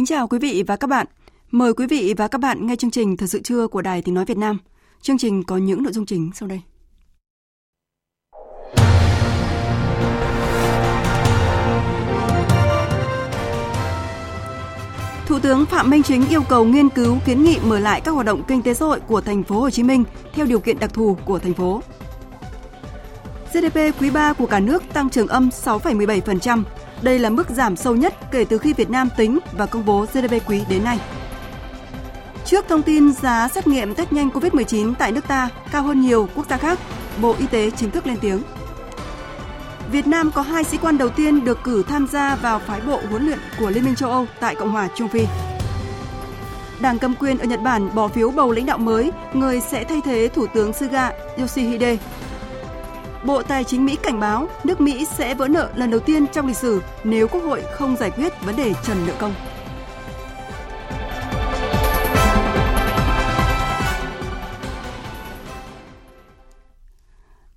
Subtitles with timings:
[0.00, 1.06] Kính chào quý vị và các bạn.
[1.50, 4.14] Mời quý vị và các bạn nghe chương trình Thời sự trưa của Đài Tiếng
[4.14, 4.58] Nói Việt Nam.
[5.02, 6.60] Chương trình có những nội dung chính sau đây.
[15.26, 18.26] Thủ tướng Phạm Minh Chính yêu cầu nghiên cứu kiến nghị mở lại các hoạt
[18.26, 20.94] động kinh tế xã hội của thành phố Hồ Chí Minh theo điều kiện đặc
[20.94, 21.82] thù của thành phố.
[23.52, 26.62] GDP quý 3 của cả nước tăng trưởng âm 6,17%,
[27.02, 30.06] đây là mức giảm sâu nhất kể từ khi Việt Nam tính và công bố
[30.12, 30.98] GDP quý đến nay.
[32.44, 36.28] Trước thông tin giá xét nghiệm test nhanh COVID-19 tại nước ta cao hơn nhiều
[36.34, 36.78] quốc gia khác,
[37.20, 38.42] Bộ Y tế chính thức lên tiếng.
[39.92, 43.00] Việt Nam có hai sĩ quan đầu tiên được cử tham gia vào phái bộ
[43.10, 45.26] huấn luyện của Liên minh châu Âu tại Cộng hòa Trung Phi.
[46.80, 50.00] Đảng cầm quyền ở Nhật Bản bỏ phiếu bầu lãnh đạo mới, người sẽ thay
[50.04, 51.96] thế Thủ tướng Suga Yoshihide
[53.24, 56.46] Bộ Tài chính Mỹ cảnh báo nước Mỹ sẽ vỡ nợ lần đầu tiên trong
[56.46, 59.34] lịch sử nếu Quốc hội không giải quyết vấn đề trần nợ công.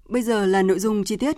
[0.10, 1.38] Bây giờ là nội dung chi tiết.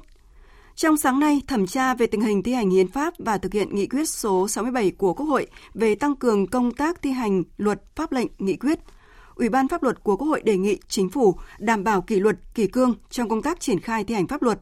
[0.76, 3.76] Trong sáng nay, thẩm tra về tình hình thi hành hiến pháp và thực hiện
[3.76, 7.82] nghị quyết số 67 của Quốc hội về tăng cường công tác thi hành luật
[7.96, 8.80] pháp lệnh nghị quyết
[9.36, 12.38] Ủy ban pháp luật của Quốc hội đề nghị chính phủ đảm bảo kỷ luật,
[12.54, 14.60] kỷ cương trong công tác triển khai thi hành pháp luật,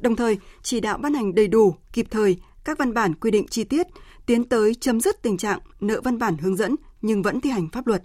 [0.00, 3.46] đồng thời chỉ đạo ban hành đầy đủ, kịp thời các văn bản quy định
[3.46, 3.86] chi tiết,
[4.26, 7.68] tiến tới chấm dứt tình trạng nợ văn bản hướng dẫn nhưng vẫn thi hành
[7.72, 8.02] pháp luật.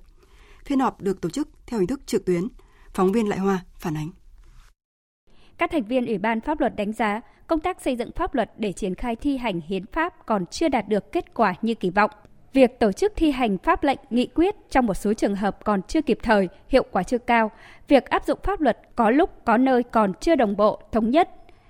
[0.66, 2.48] Phiên họp được tổ chức theo hình thức trực tuyến.
[2.94, 4.10] Phóng viên Lại Hoa phản ánh.
[5.58, 8.52] Các thành viên Ủy ban pháp luật đánh giá công tác xây dựng pháp luật
[8.58, 11.90] để triển khai thi hành hiến pháp còn chưa đạt được kết quả như kỳ
[11.90, 12.12] vọng.
[12.58, 15.82] Việc tổ chức thi hành pháp lệnh, nghị quyết trong một số trường hợp còn
[15.88, 17.52] chưa kịp thời, hiệu quả chưa cao.
[17.88, 21.30] Việc áp dụng pháp luật có lúc có nơi còn chưa đồng bộ, thống nhất.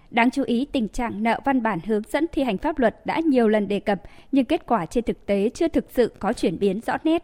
[0.09, 3.20] Đáng chú ý, tình trạng nợ văn bản hướng dẫn thi hành pháp luật đã
[3.20, 6.59] nhiều lần đề cập, nhưng kết quả trên thực tế chưa thực sự có chuyển
[6.59, 7.24] biến rõ nét.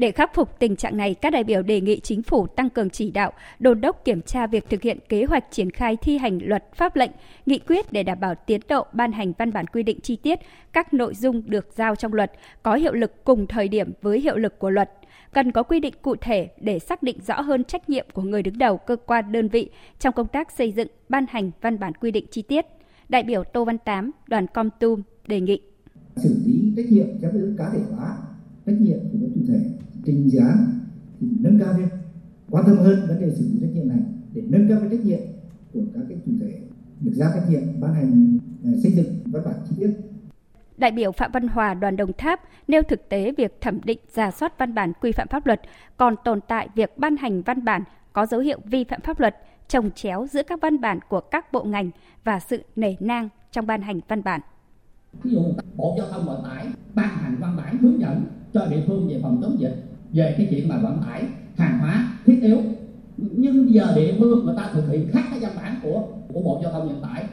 [0.00, 2.90] Để khắc phục tình trạng này, các đại biểu đề nghị chính phủ tăng cường
[2.90, 6.38] chỉ đạo, đôn đốc kiểm tra việc thực hiện kế hoạch triển khai thi hành
[6.42, 7.10] luật pháp lệnh,
[7.46, 10.38] nghị quyết để đảm bảo tiến độ ban hành văn bản quy định chi tiết
[10.72, 14.36] các nội dung được giao trong luật có hiệu lực cùng thời điểm với hiệu
[14.36, 14.90] lực của luật.
[15.32, 18.42] Cần có quy định cụ thể để xác định rõ hơn trách nhiệm của người
[18.42, 21.92] đứng đầu cơ quan đơn vị trong công tác xây dựng, ban hành văn bản
[21.94, 22.66] quy định chi tiết.
[23.08, 25.60] Đại biểu Tô Văn Tám, đoàn Com Tum đề nghị.
[26.16, 28.16] Xử lý trách nhiệm trong cá thể hóa
[28.66, 29.60] trách nhiệm của các chủ thể
[30.04, 30.80] trình án
[31.20, 31.88] thì nâng cao lên
[32.50, 33.98] quan tâm hơn vấn đề xử lý trách nhiệm này
[34.34, 35.20] để nâng cao cái trách nhiệm
[35.72, 36.60] của các cái chủ thể
[37.00, 38.38] được giao trách nhiệm ban hành
[38.70, 39.90] uh, xây dựng văn bản chi tiết
[40.76, 44.30] Đại biểu Phạm Văn Hòa đoàn Đồng Tháp nêu thực tế việc thẩm định giả
[44.30, 45.60] soát văn bản quy phạm pháp luật
[45.96, 47.82] còn tồn tại việc ban hành văn bản
[48.12, 49.36] có dấu hiệu vi phạm pháp luật,
[49.68, 51.90] trồng chéo giữa các văn bản của các bộ ngành
[52.24, 54.40] và sự nể nang trong ban hành văn bản.
[55.22, 55.40] Ví dụ
[55.76, 59.20] Bộ Giao thông Vận tải ban hành văn bản hướng dẫn cho địa phương về
[59.22, 61.24] phòng chống dịch, về cái chuyện mà vận tải
[61.56, 62.58] hàng hóa, thiết yếu.
[63.16, 66.02] Nhưng giờ địa phương người ta thực hiện khác cái văn bản của
[66.32, 67.24] của bộ giao thông vận tải,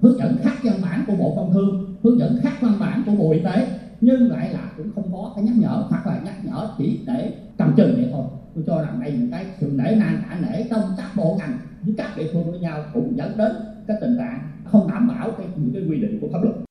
[0.00, 3.12] hướng dẫn khác văn bản của bộ công thương, hướng dẫn khác văn bản của
[3.12, 3.68] bộ y tế,
[4.00, 7.32] nhưng lại là cũng không có cái nhắc nhở, hoặc là nhắc nhở chỉ để
[7.58, 8.24] cầm chừng vậy thôi.
[8.54, 11.58] Tôi cho rằng đây những cái sự nể nang cả nể trong các bộ ngành,
[11.82, 13.52] với các địa phương với nhau cũng dẫn đến
[13.86, 16.65] cái tình trạng không đảm bảo cái, những cái quy định của pháp luật.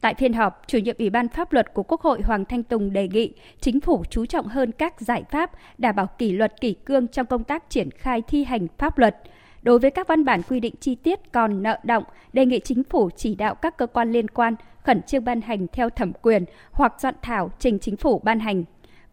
[0.00, 2.92] Tại phiên họp, chủ nhiệm Ủy ban pháp luật của Quốc hội Hoàng Thanh Tùng
[2.92, 6.72] đề nghị chính phủ chú trọng hơn các giải pháp đảm bảo kỷ luật kỷ
[6.72, 9.16] cương trong công tác triển khai thi hành pháp luật.
[9.62, 12.84] Đối với các văn bản quy định chi tiết còn nợ động, đề nghị chính
[12.84, 16.44] phủ chỉ đạo các cơ quan liên quan khẩn trương ban hành theo thẩm quyền
[16.72, 18.64] hoặc soạn thảo trình chính phủ ban hành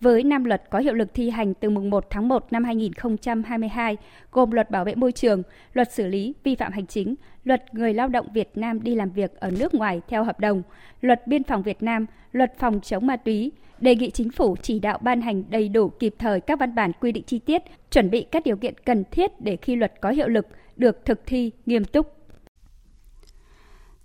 [0.02, 3.98] với năm luật có hiệu lực thi hành từ mùng 1 tháng 1 năm 2022,
[4.32, 5.44] gồm luật bảo vệ môi trường,
[5.74, 7.16] luật xử lý vi phạm hành chính,
[7.46, 10.64] luật người lao động Việt Nam đi làm việc ở nước ngoài theo hợp đồng,
[11.02, 14.80] luật biên phòng Việt Nam, luật phòng chống ma túy, đề nghị chính phủ chỉ
[14.80, 17.62] đạo ban hành đầy đủ kịp thời các văn bản quy định chi tiết,
[17.92, 21.22] chuẩn bị các điều kiện cần thiết để khi luật có hiệu lực được thực
[21.26, 22.12] thi nghiêm túc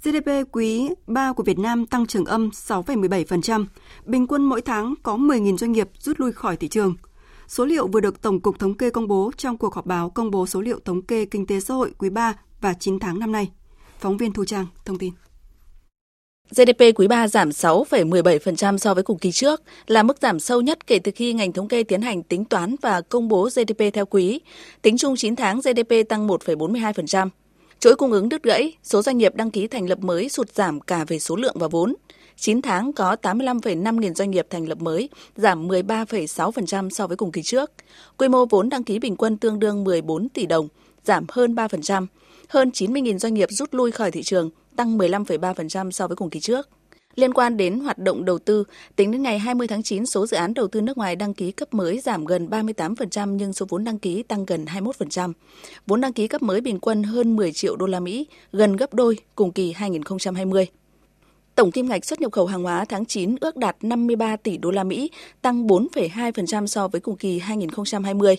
[0.05, 3.65] GDP quý 3 của Việt Nam tăng trưởng âm 6,17%,
[4.05, 6.95] bình quân mỗi tháng có 10.000 doanh nghiệp rút lui khỏi thị trường.
[7.49, 10.31] Số liệu vừa được Tổng cục Thống kê công bố trong cuộc họp báo công
[10.31, 13.33] bố số liệu thống kê kinh tế xã hội quý 3 và 9 tháng năm
[13.33, 13.51] nay.
[13.99, 15.13] Phóng viên Thu Trang thông tin.
[16.51, 20.87] GDP quý 3 giảm 6,17% so với cùng kỳ trước, là mức giảm sâu nhất
[20.87, 24.07] kể từ khi ngành thống kê tiến hành tính toán và công bố GDP theo
[24.07, 24.41] quý.
[24.83, 27.29] Tính chung 9 tháng GDP tăng 1,42%.
[27.81, 30.81] Chuỗi cung ứng đứt gãy, số doanh nghiệp đăng ký thành lập mới sụt giảm
[30.81, 31.95] cả về số lượng và vốn.
[32.37, 37.33] 9 tháng có 85,5 nghìn doanh nghiệp thành lập mới, giảm 13,6% so với cùng
[37.33, 37.71] kỳ trước.
[38.17, 40.69] Quy mô vốn đăng ký bình quân tương đương 14 tỷ đồng,
[41.05, 42.07] giảm hơn 3%.
[42.51, 46.41] Hơn 90.000 doanh nghiệp rút lui khỏi thị trường, tăng 15,3% so với cùng kỳ
[46.41, 46.69] trước.
[47.15, 48.65] Liên quan đến hoạt động đầu tư,
[48.97, 51.53] tính đến ngày 20 tháng 9, số dự án đầu tư nước ngoài đăng ký
[51.53, 55.33] cấp mới giảm gần 38% nhưng số vốn đăng ký tăng gần 21%.
[55.87, 58.95] Vốn đăng ký cấp mới bình quân hơn 10 triệu đô la Mỹ, gần gấp
[58.95, 60.67] đôi cùng kỳ 2020.
[61.55, 64.71] Tổng kim ngạch xuất nhập khẩu hàng hóa tháng 9 ước đạt 53 tỷ đô
[64.71, 65.11] la Mỹ,
[65.43, 68.37] tăng 4,2% so với cùng kỳ 2020.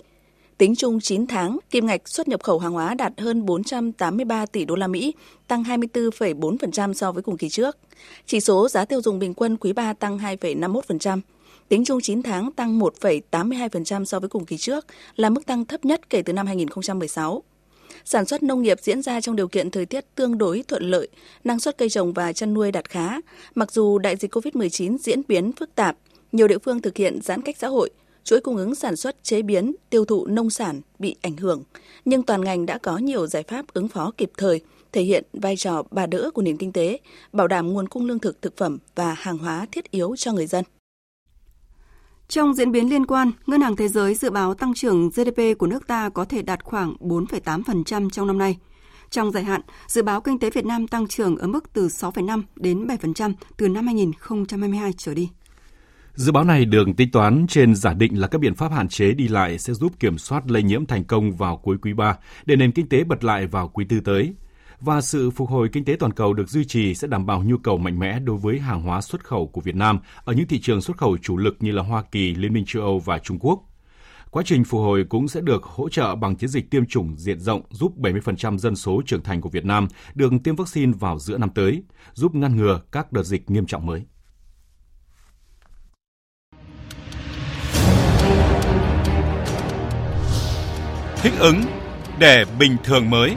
[0.62, 4.66] Tính chung 9 tháng, kim ngạch xuất nhập khẩu hàng hóa đạt hơn 483 tỷ
[4.66, 5.14] đô la Mỹ,
[5.48, 7.78] tăng 24,4% so với cùng kỳ trước.
[8.26, 11.20] Chỉ số giá tiêu dùng bình quân quý 3 tăng 2,51%.
[11.70, 14.86] Tính chung 9 tháng tăng 1,82% so với cùng kỳ trước,
[15.16, 17.44] là mức tăng thấp nhất kể từ năm 2016.
[18.06, 21.08] Sản xuất nông nghiệp diễn ra trong điều kiện thời tiết tương đối thuận lợi,
[21.44, 23.18] năng suất cây trồng và chăn nuôi đạt khá.
[23.56, 25.98] Mặc dù đại dịch COVID-19 diễn biến phức tạp,
[26.32, 27.90] nhiều địa phương thực hiện giãn cách xã hội,
[28.24, 31.64] chuỗi cung ứng sản xuất, chế biến, tiêu thụ nông sản bị ảnh hưởng,
[32.06, 35.58] nhưng toàn ngành đã có nhiều giải pháp ứng phó kịp thời, thể hiện vai
[35.58, 37.00] trò bà đỡ của nền kinh tế,
[37.34, 40.48] bảo đảm nguồn cung lương thực thực phẩm và hàng hóa thiết yếu cho người
[40.48, 40.66] dân.
[42.28, 45.68] Trong diễn biến liên quan, Ngân hàng Thế giới dự báo tăng trưởng GDP của
[45.68, 48.58] nước ta có thể đạt khoảng 4,8% trong năm nay.
[49.10, 52.42] Trong dài hạn, dự báo kinh tế Việt Nam tăng trưởng ở mức từ 6,5
[52.56, 55.30] đến 7% từ năm 2022 trở đi.
[56.14, 59.12] Dự báo này được tính toán trên giả định là các biện pháp hạn chế
[59.12, 62.56] đi lại sẽ giúp kiểm soát lây nhiễm thành công vào cuối quý 3 để
[62.56, 64.34] nền kinh tế bật lại vào quý tư tới.
[64.80, 67.58] Và sự phục hồi kinh tế toàn cầu được duy trì sẽ đảm bảo nhu
[67.58, 70.60] cầu mạnh mẽ đối với hàng hóa xuất khẩu của Việt Nam ở những thị
[70.62, 73.40] trường xuất khẩu chủ lực như là Hoa Kỳ, Liên minh châu Âu và Trung
[73.40, 73.64] Quốc.
[74.32, 77.40] Quá trình phục hồi cũng sẽ được hỗ trợ bằng chiến dịch tiêm chủng diện
[77.40, 81.38] rộng giúp 70% dân số trưởng thành của Việt Nam được tiêm vaccine vào giữa
[81.38, 81.84] năm tới,
[82.14, 84.06] giúp ngăn ngừa các đợt dịch nghiêm trọng mới.
[91.24, 91.62] Thích ứng
[92.20, 93.36] để bình thường mới.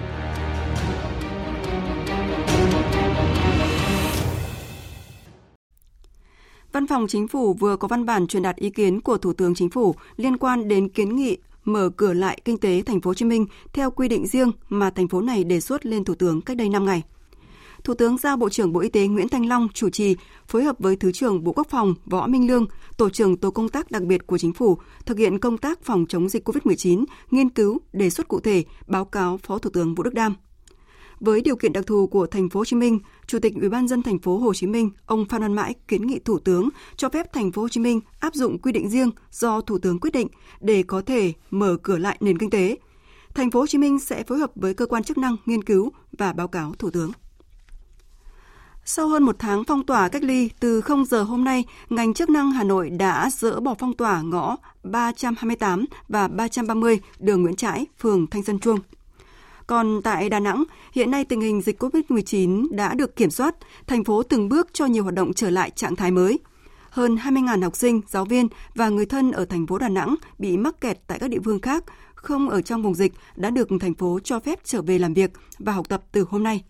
[6.72, 9.54] Văn phòng Chính phủ vừa có văn bản truyền đạt ý kiến của Thủ tướng
[9.54, 13.14] Chính phủ liên quan đến kiến nghị mở cửa lại kinh tế thành phố Hồ
[13.14, 16.40] Chí Minh theo quy định riêng mà thành phố này đề xuất lên Thủ tướng
[16.40, 17.02] cách đây 5 ngày.
[17.84, 20.16] Thủ tướng giao Bộ trưởng Bộ Y tế Nguyễn Thanh Long chủ trì
[20.46, 22.66] phối hợp với Thứ trưởng Bộ Quốc phòng Võ Minh Lương,
[22.96, 26.06] Tổ trưởng Tổ công tác đặc biệt của Chính phủ thực hiện công tác phòng
[26.08, 30.02] chống dịch COVID-19, nghiên cứu, đề xuất cụ thể, báo cáo Phó Thủ tướng Vũ
[30.02, 30.34] Đức Đam.
[31.20, 33.88] Với điều kiện đặc thù của thành phố Hồ Chí Minh, Chủ tịch Ủy ban
[33.88, 37.08] dân thành phố Hồ Chí Minh, ông Phan Văn Mãi kiến nghị Thủ tướng cho
[37.08, 40.10] phép thành phố Hồ Chí Minh áp dụng quy định riêng do Thủ tướng quyết
[40.12, 40.28] định
[40.60, 42.76] để có thể mở cửa lại nền kinh tế.
[43.34, 45.92] Thành phố Hồ Chí Minh sẽ phối hợp với cơ quan chức năng nghiên cứu
[46.18, 47.10] và báo cáo Thủ tướng.
[48.86, 52.30] Sau hơn một tháng phong tỏa cách ly, từ 0 giờ hôm nay, ngành chức
[52.30, 57.86] năng Hà Nội đã dỡ bỏ phong tỏa ngõ 328 và 330 đường Nguyễn Trãi,
[57.98, 58.78] phường Thanh Xuân Chuông.
[59.66, 63.54] Còn tại Đà Nẵng, hiện nay tình hình dịch COVID-19 đã được kiểm soát,
[63.86, 66.38] thành phố từng bước cho nhiều hoạt động trở lại trạng thái mới.
[66.90, 70.56] Hơn 20.000 học sinh, giáo viên và người thân ở thành phố Đà Nẵng bị
[70.56, 73.94] mắc kẹt tại các địa phương khác, không ở trong vùng dịch đã được thành
[73.94, 76.64] phố cho phép trở về làm việc và học tập từ hôm nay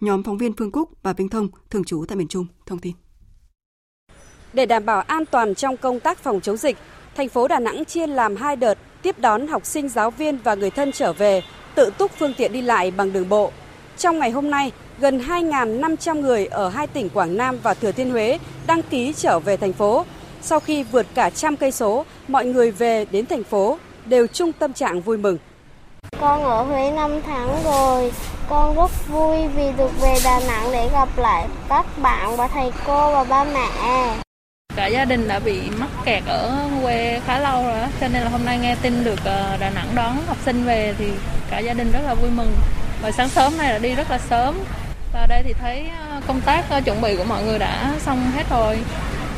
[0.00, 2.92] nhóm phóng viên Phương Cúc và Vinh Thông thường trú tại miền Trung thông tin.
[4.52, 6.76] Để đảm bảo an toàn trong công tác phòng chống dịch,
[7.16, 10.54] thành phố Đà Nẵng chia làm hai đợt tiếp đón học sinh, giáo viên và
[10.54, 11.42] người thân trở về,
[11.74, 13.52] tự túc phương tiện đi lại bằng đường bộ.
[13.98, 18.10] Trong ngày hôm nay, gần 2.500 người ở hai tỉnh Quảng Nam và Thừa Thiên
[18.10, 20.04] Huế đăng ký trở về thành phố.
[20.42, 24.52] Sau khi vượt cả trăm cây số, mọi người về đến thành phố đều chung
[24.52, 25.38] tâm trạng vui mừng.
[26.20, 28.12] Con ở Huế 5 tháng rồi,
[28.48, 32.72] con rất vui vì được về Đà Nẵng để gặp lại các bạn và thầy
[32.86, 33.68] cô và ba mẹ.
[34.76, 38.28] Cả gia đình đã bị mắc kẹt ở quê khá lâu rồi cho nên là
[38.28, 41.06] hôm nay nghe tin được ờ, Đà Nẵng đón học sinh về thì
[41.50, 42.52] cả gia đình rất là vui mừng.
[43.02, 44.54] Và sáng sớm này là đi rất là sớm.
[45.12, 48.30] Và đây thì thấy ờ, công tác ờ, chuẩn bị của mọi người đã xong
[48.36, 48.78] hết rồi.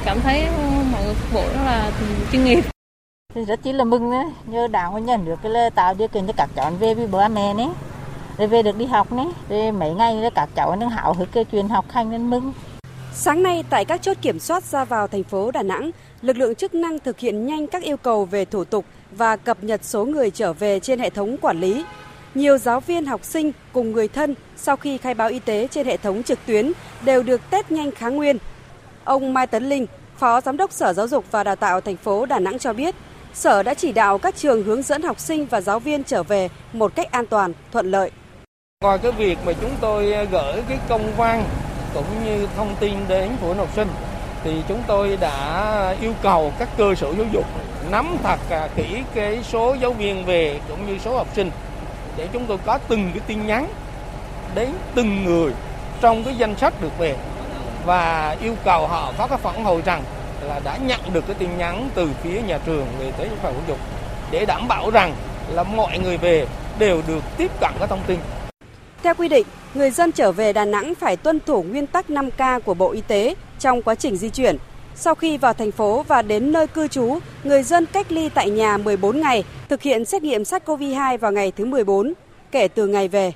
[0.05, 0.47] Cảm thấy
[0.93, 1.91] mọi người phục vụ rất là
[2.33, 2.61] chuyên nghiệp
[3.35, 6.09] thì rất chỉ là mừng đấy nhờ đảng và nhà nước cái là tạo điều
[6.09, 7.69] kiện cho các cháu về với bố mẹ đấy
[8.39, 11.45] Rồi về được đi học này, rồi mấy ngày các cháu nó hảo hức cái
[11.45, 12.53] chuyện học hành nên mừng.
[13.15, 15.91] Sáng nay tại các chốt kiểm soát ra vào thành phố Đà Nẵng,
[16.23, 19.65] lực lượng chức năng thực hiện nhanh các yêu cầu về thủ tục và cập
[19.65, 21.85] nhật số người trở về trên hệ thống quản lý.
[22.35, 25.87] Nhiều giáo viên học sinh cùng người thân sau khi khai báo y tế trên
[25.87, 26.73] hệ thống trực tuyến
[27.05, 28.39] đều được test nhanh kháng nguyên.
[29.05, 32.27] Ông Mai Tấn Linh, Phó Giám đốc Sở Giáo dục và Đào tạo thành phố
[32.27, 32.95] Đà Nẵng cho biết,
[33.35, 36.49] Sở đã chỉ đạo các trường hướng dẫn học sinh và giáo viên trở về
[36.73, 38.11] một cách an toàn, thuận lợi.
[38.85, 41.45] Ngoài cái việc mà chúng tôi gửi cái công văn
[41.95, 43.89] cũng như thông tin đến phụ huynh học sinh
[44.45, 47.45] thì chúng tôi đã yêu cầu các cơ sở giáo dục
[47.91, 51.51] nắm thật à, kỹ cái số giáo viên về cũng như số học sinh
[52.17, 53.67] để chúng tôi có từng cái tin nhắn
[54.55, 55.53] đến từng người
[56.01, 57.17] trong cái danh sách được về
[57.87, 60.03] và yêu cầu họ có cái phản hồi rằng
[60.43, 63.63] là đã nhận được cái tin nhắn từ phía nhà trường về tới phòng giáo
[63.69, 63.79] dục
[64.31, 65.15] để đảm bảo rằng
[65.51, 66.47] là mọi người về
[66.79, 68.19] đều được tiếp cận các thông tin.
[69.03, 72.61] Theo quy định, người dân trở về Đà Nẵng phải tuân thủ nguyên tắc 5K
[72.61, 74.57] của Bộ Y tế trong quá trình di chuyển.
[74.95, 78.51] Sau khi vào thành phố và đến nơi cư trú, người dân cách ly tại
[78.51, 82.13] nhà 14 ngày, thực hiện xét nghiệm SARS-CoV-2 vào ngày thứ 14,
[82.51, 83.33] kể từ ngày về.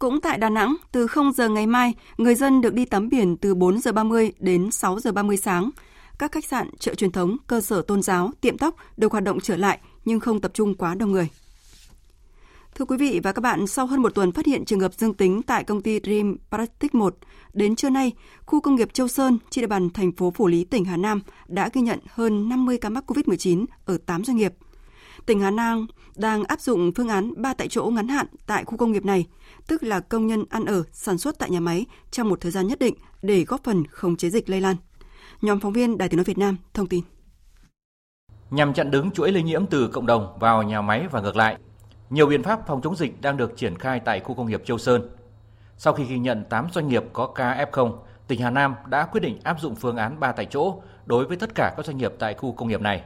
[0.00, 3.36] Cũng tại Đà Nẵng, từ 0 giờ ngày mai, người dân được đi tắm biển
[3.36, 5.70] từ 4 giờ 30 đến 6 giờ 30 sáng.
[6.18, 9.40] Các khách sạn, chợ truyền thống, cơ sở tôn giáo, tiệm tóc được hoạt động
[9.40, 11.28] trở lại nhưng không tập trung quá đông người.
[12.74, 15.14] Thưa quý vị và các bạn, sau hơn một tuần phát hiện trường hợp dương
[15.14, 17.16] tính tại công ty Dream Plastic 1,
[17.52, 18.12] đến trưa nay,
[18.46, 21.20] khu công nghiệp Châu Sơn trên địa bàn thành phố Phủ Lý, tỉnh Hà Nam
[21.48, 24.52] đã ghi nhận hơn 50 ca mắc COVID-19 ở 8 doanh nghiệp.
[25.26, 28.76] Tỉnh Hà Nam đang áp dụng phương án ba tại chỗ ngắn hạn tại khu
[28.76, 29.26] công nghiệp này,
[29.66, 32.66] tức là công nhân ăn ở, sản xuất tại nhà máy trong một thời gian
[32.66, 34.76] nhất định để góp phần khống chế dịch lây lan.
[35.42, 37.04] Nhóm phóng viên Đài Tiếng nói Việt Nam thông tin.
[38.50, 41.56] Nhằm chặn đứng chuỗi lây nhiễm từ cộng đồng vào nhà máy và ngược lại,
[42.10, 44.78] nhiều biện pháp phòng chống dịch đang được triển khai tại khu công nghiệp Châu
[44.78, 45.10] Sơn.
[45.76, 47.98] Sau khi ghi nhận 8 doanh nghiệp có ca F0,
[48.28, 51.36] tỉnh Hà Nam đã quyết định áp dụng phương án 3 tại chỗ đối với
[51.36, 53.02] tất cả các doanh nghiệp tại khu công nghiệp này.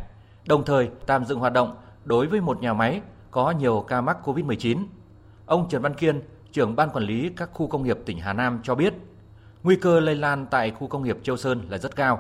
[0.47, 4.17] Đồng thời tạm dừng hoạt động đối với một nhà máy có nhiều ca mắc
[4.25, 4.85] COVID-19.
[5.47, 6.23] Ông Trần Văn Kiên,
[6.55, 8.95] trưởng ban quản lý các khu công nghiệp tỉnh Hà Nam cho biết,
[9.63, 12.19] nguy cơ lây lan tại khu công nghiệp Châu Sơn là rất cao.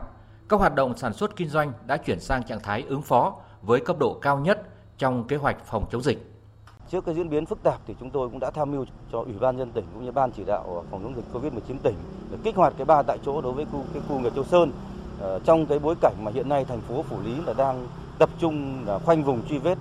[0.49, 3.81] Các hoạt động sản xuất kinh doanh đã chuyển sang trạng thái ứng phó với
[3.81, 4.63] cấp độ cao nhất
[4.99, 6.33] trong kế hoạch phòng chống dịch.
[6.91, 9.35] Trước cái diễn biến phức tạp thì chúng tôi cũng đã tham mưu cho Ủy
[9.41, 11.97] ban nhân tỉnh cũng như ban chỉ đạo phòng chống dịch Covid-19 tỉnh
[12.31, 14.73] để kích hoạt cái ba tại chỗ đối với khu cái khu nghiệp Châu Sơn.
[15.21, 17.87] Ờ, trong cái bối cảnh mà hiện nay thành phố Phủ Lý là đang
[18.19, 19.79] tập trung là khoanh vùng truy vết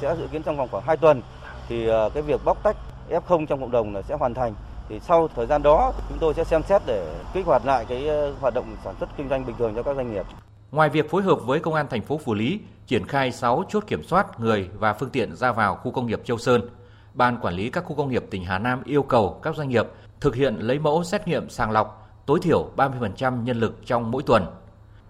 [0.00, 1.22] sẽ dự kiến trong vòng khoảng 2 tuần
[1.68, 2.76] thì ờ, cái việc bóc tách
[3.10, 4.54] F0 trong cộng đồng là sẽ hoàn thành.
[4.88, 8.08] Thì sau thời gian đó chúng tôi sẽ xem xét để kích hoạt lại cái
[8.08, 10.26] ờ, hoạt động sản xuất kinh doanh bình thường cho các doanh nghiệp.
[10.72, 13.84] Ngoài việc phối hợp với công an thành phố Phủ Lý triển khai 6 chốt
[13.86, 16.68] kiểm soát người và phương tiện ra vào khu công nghiệp Châu Sơn,
[17.14, 19.86] Ban quản lý các khu công nghiệp tỉnh Hà Nam yêu cầu các doanh nghiệp
[20.20, 24.22] thực hiện lấy mẫu xét nghiệm sàng lọc tối thiểu 30% nhân lực trong mỗi
[24.22, 24.46] tuần.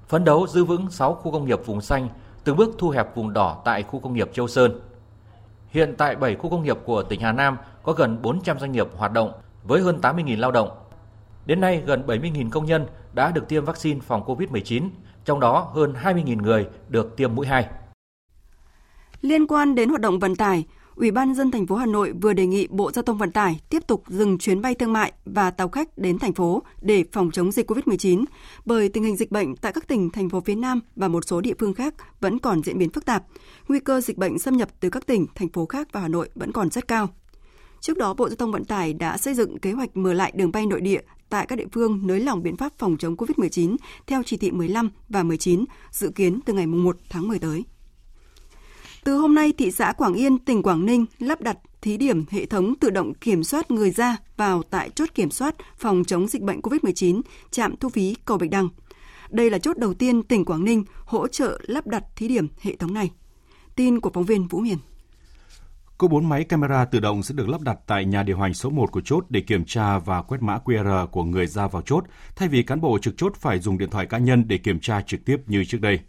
[0.08, 2.08] Phấn đấu giữ vững 6 khu công nghiệp vùng xanh,
[2.44, 4.80] từng bước thu hẹp vùng đỏ tại khu công nghiệp Châu Sơn.
[5.68, 8.86] Hiện tại 7 khu công nghiệp của tỉnh Hà Nam có gần 400 doanh nghiệp
[8.96, 9.32] hoạt động
[9.64, 10.68] với hơn 80.000 lao động.
[11.46, 14.88] Đến nay, gần 70.000 công nhân đã được tiêm vaccine phòng COVID-19,
[15.24, 17.66] trong đó hơn 20.000 người được tiêm mũi 2.
[19.20, 20.64] Liên quan đến hoạt động vận tải,
[20.98, 23.60] Ủy ban dân thành phố Hà Nội vừa đề nghị Bộ Giao thông Vận tải
[23.68, 27.30] tiếp tục dừng chuyến bay thương mại và tàu khách đến thành phố để phòng
[27.30, 28.24] chống dịch COVID-19
[28.64, 31.40] bởi tình hình dịch bệnh tại các tỉnh thành phố phía Nam và một số
[31.40, 33.24] địa phương khác vẫn còn diễn biến phức tạp.
[33.68, 36.28] Nguy cơ dịch bệnh xâm nhập từ các tỉnh, thành phố khác vào Hà Nội
[36.34, 37.08] vẫn còn rất cao.
[37.80, 40.52] Trước đó, Bộ Giao thông Vận tải đã xây dựng kế hoạch mở lại đường
[40.52, 43.76] bay nội địa tại các địa phương nới lỏng biện pháp phòng chống COVID-19
[44.06, 47.64] theo chỉ thị 15 và 19, dự kiến từ ngày 1 tháng 10 tới.
[49.08, 52.46] Từ hôm nay, thị xã Quảng Yên, tỉnh Quảng Ninh lắp đặt thí điểm hệ
[52.46, 56.42] thống tự động kiểm soát người ra vào tại chốt kiểm soát phòng chống dịch
[56.42, 58.68] bệnh COVID-19, trạm thu phí cầu Bạch Đằng.
[59.30, 62.76] Đây là chốt đầu tiên tỉnh Quảng Ninh hỗ trợ lắp đặt thí điểm hệ
[62.76, 63.10] thống này.
[63.76, 64.78] Tin của phóng viên Vũ Miền.
[65.98, 68.70] Có 4 máy camera tự động sẽ được lắp đặt tại nhà điều hành số
[68.70, 72.04] 1 của chốt để kiểm tra và quét mã QR của người ra vào chốt,
[72.36, 75.02] thay vì cán bộ trực chốt phải dùng điện thoại cá nhân để kiểm tra
[75.02, 76.00] trực tiếp như trước đây.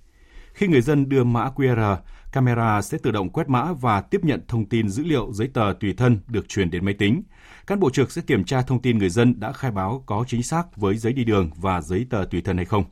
[0.53, 1.97] Khi người dân đưa mã QR,
[2.31, 5.73] camera sẽ tự động quét mã và tiếp nhận thông tin dữ liệu giấy tờ
[5.79, 7.23] tùy thân được truyền đến máy tính.
[7.67, 10.43] Cán bộ trực sẽ kiểm tra thông tin người dân đã khai báo có chính
[10.43, 12.83] xác với giấy đi đường và giấy tờ tùy thân hay không.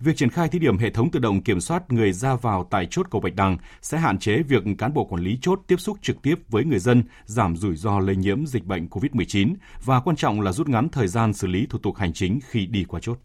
[0.00, 2.86] Việc triển khai thí điểm hệ thống tự động kiểm soát người ra vào tại
[2.90, 5.98] chốt cầu Bạch Đằng sẽ hạn chế việc cán bộ quản lý chốt tiếp xúc
[6.02, 9.54] trực tiếp với người dân, giảm rủi ro lây nhiễm dịch bệnh COVID-19
[9.84, 12.66] và quan trọng là rút ngắn thời gian xử lý thủ tục hành chính khi
[12.66, 13.18] đi qua chốt.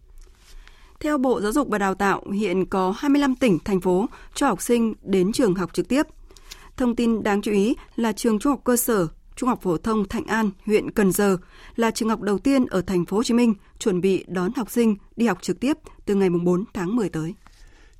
[1.02, 4.62] Theo Bộ Giáo dục và Đào tạo, hiện có 25 tỉnh, thành phố cho học
[4.62, 6.04] sinh đến trường học trực tiếp.
[6.78, 10.08] Thông tin đáng chú ý là trường trung học cơ sở Trung học phổ thông
[10.08, 11.38] Thạnh An, huyện Cần Giờ
[11.76, 14.72] là trường học đầu tiên ở thành phố Hồ Chí Minh chuẩn bị đón học
[14.72, 17.34] sinh đi học trực tiếp từ ngày 4 tháng 10 tới.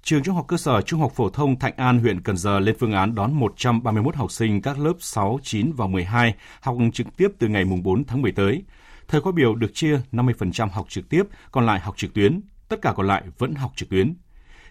[0.04, 2.76] Trường Trung học cơ sở Trung học phổ thông Thạnh An, huyện Cần Giờ lên
[2.80, 7.28] phương án đón 131 học sinh các lớp 6, 9 và 12 học trực tiếp
[7.40, 8.64] từ ngày 4 tháng 10 tới.
[9.08, 12.82] Thời khóa biểu được chia 50% học trực tiếp, còn lại học trực tuyến, tất
[12.82, 14.14] cả còn lại vẫn học trực tuyến.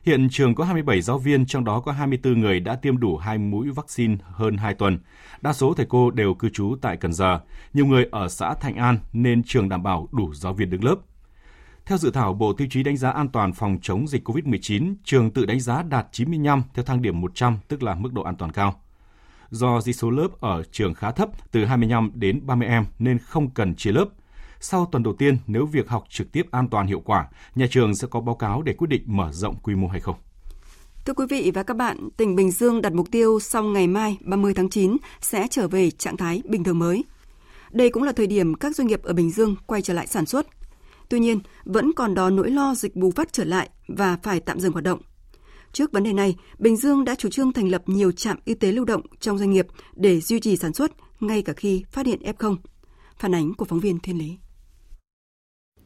[0.05, 3.39] Hiện trường có 27 giáo viên, trong đó có 24 người đã tiêm đủ 2
[3.39, 4.99] mũi vaccine hơn 2 tuần.
[5.41, 7.41] Đa số thầy cô đều cư trú tại Cần Giờ,
[7.75, 10.95] nhiều người ở xã Thạnh An nên trường đảm bảo đủ giáo viên đứng lớp.
[11.87, 15.31] Theo dự thảo Bộ Tiêu chí đánh giá an toàn phòng chống dịch COVID-19, trường
[15.31, 18.53] tự đánh giá đạt 95 theo thang điểm 100, tức là mức độ an toàn
[18.53, 18.81] cao.
[19.51, 23.51] Do di số lớp ở trường khá thấp, từ 25 đến 30 em nên không
[23.51, 24.07] cần chia lớp.
[24.61, 27.95] Sau tuần đầu tiên, nếu việc học trực tiếp an toàn hiệu quả, nhà trường
[27.95, 30.17] sẽ có báo cáo để quyết định mở rộng quy mô hay không.
[31.05, 34.19] Thưa quý vị và các bạn, tỉnh Bình Dương đặt mục tiêu sau ngày mai
[34.21, 37.05] 30 tháng 9 sẽ trở về trạng thái bình thường mới.
[37.71, 40.27] Đây cũng là thời điểm các doanh nghiệp ở Bình Dương quay trở lại sản
[40.27, 40.47] xuất.
[41.09, 44.61] Tuy nhiên, vẫn còn đó nỗi lo dịch bùng phát trở lại và phải tạm
[44.61, 45.01] dừng hoạt động.
[45.73, 48.73] Trước vấn đề này, Bình Dương đã chủ trương thành lập nhiều trạm y tế
[48.73, 52.23] lưu động trong doanh nghiệp để duy trì sản xuất ngay cả khi phát hiện
[52.23, 52.57] F0.
[53.19, 54.39] Phản ánh của phóng viên Thiên Lý.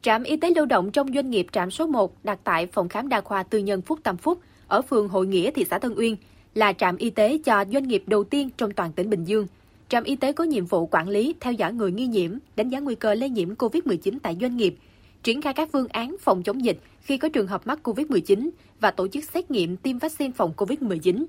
[0.05, 3.09] Trạm y tế lưu động trong doanh nghiệp trạm số 1 đặt tại phòng khám
[3.09, 6.17] đa khoa tư nhân Phúc Tâm Phúc ở phường Hội Nghĩa, thị xã Tân Uyên
[6.55, 9.47] là trạm y tế cho doanh nghiệp đầu tiên trong toàn tỉnh Bình Dương.
[9.89, 12.81] Trạm y tế có nhiệm vụ quản lý, theo dõi người nghi nhiễm, đánh giá
[12.81, 14.77] nguy cơ lây nhiễm COVID-19 tại doanh nghiệp,
[15.23, 18.91] triển khai các phương án phòng chống dịch khi có trường hợp mắc COVID-19 và
[18.91, 21.25] tổ chức xét nghiệm tiêm vaccine phòng COVID-19.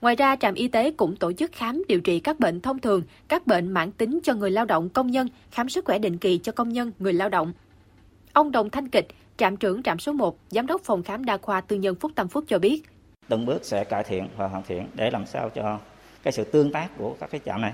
[0.00, 3.02] Ngoài ra, trạm y tế cũng tổ chức khám điều trị các bệnh thông thường,
[3.28, 6.38] các bệnh mãn tính cho người lao động công nhân, khám sức khỏe định kỳ
[6.38, 7.52] cho công nhân, người lao động.
[8.38, 11.60] Ông Đồng Thanh Kịch, trạm trưởng trạm số 1, giám đốc phòng khám đa khoa
[11.60, 12.82] tư nhân Phúc Tâm Phúc cho biết.
[13.28, 15.78] Từng bước sẽ cải thiện và hoàn thiện để làm sao cho
[16.22, 17.72] cái sự tương tác của các cái trạm này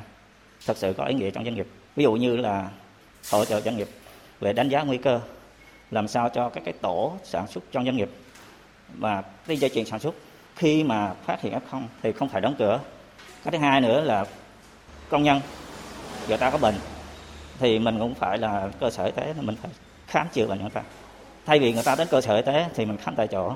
[0.66, 1.66] thật sự có ý nghĩa trong doanh nghiệp.
[1.96, 2.70] Ví dụ như là
[3.32, 3.88] hỗ trợ doanh nghiệp
[4.40, 5.20] về đánh giá nguy cơ,
[5.90, 8.10] làm sao cho các cái tổ sản xuất trong doanh nghiệp
[8.98, 10.14] và cái dây chuyền sản xuất
[10.56, 12.80] khi mà phát hiện F0 thì không phải đóng cửa.
[13.44, 14.26] Cái thứ hai nữa là
[15.08, 15.40] công nhân
[16.28, 16.74] người ta có bệnh
[17.58, 19.70] thì mình cũng phải là cơ sở y tế mình phải
[20.14, 20.82] khám chữa bệnh người ta.
[21.46, 23.52] Thay vì người ta đến cơ sở y tế thì mình khám tại chỗ.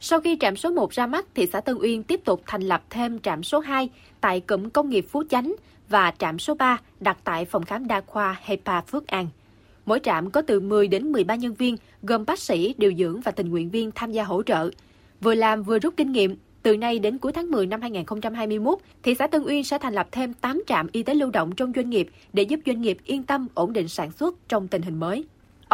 [0.00, 2.82] Sau khi trạm số 1 ra mắt, thị xã Tân Uyên tiếp tục thành lập
[2.90, 3.88] thêm trạm số 2
[4.20, 5.54] tại cụm công nghiệp Phú Chánh
[5.88, 9.28] và trạm số 3 đặt tại phòng khám đa khoa Hepa Phước An.
[9.86, 13.32] Mỗi trạm có từ 10 đến 13 nhân viên, gồm bác sĩ, điều dưỡng và
[13.32, 14.70] tình nguyện viên tham gia hỗ trợ.
[15.20, 19.14] Vừa làm vừa rút kinh nghiệm, từ nay đến cuối tháng 10 năm 2021, thị
[19.14, 21.90] xã Tân Uyên sẽ thành lập thêm 8 trạm y tế lưu động trong doanh
[21.90, 25.24] nghiệp để giúp doanh nghiệp yên tâm ổn định sản xuất trong tình hình mới.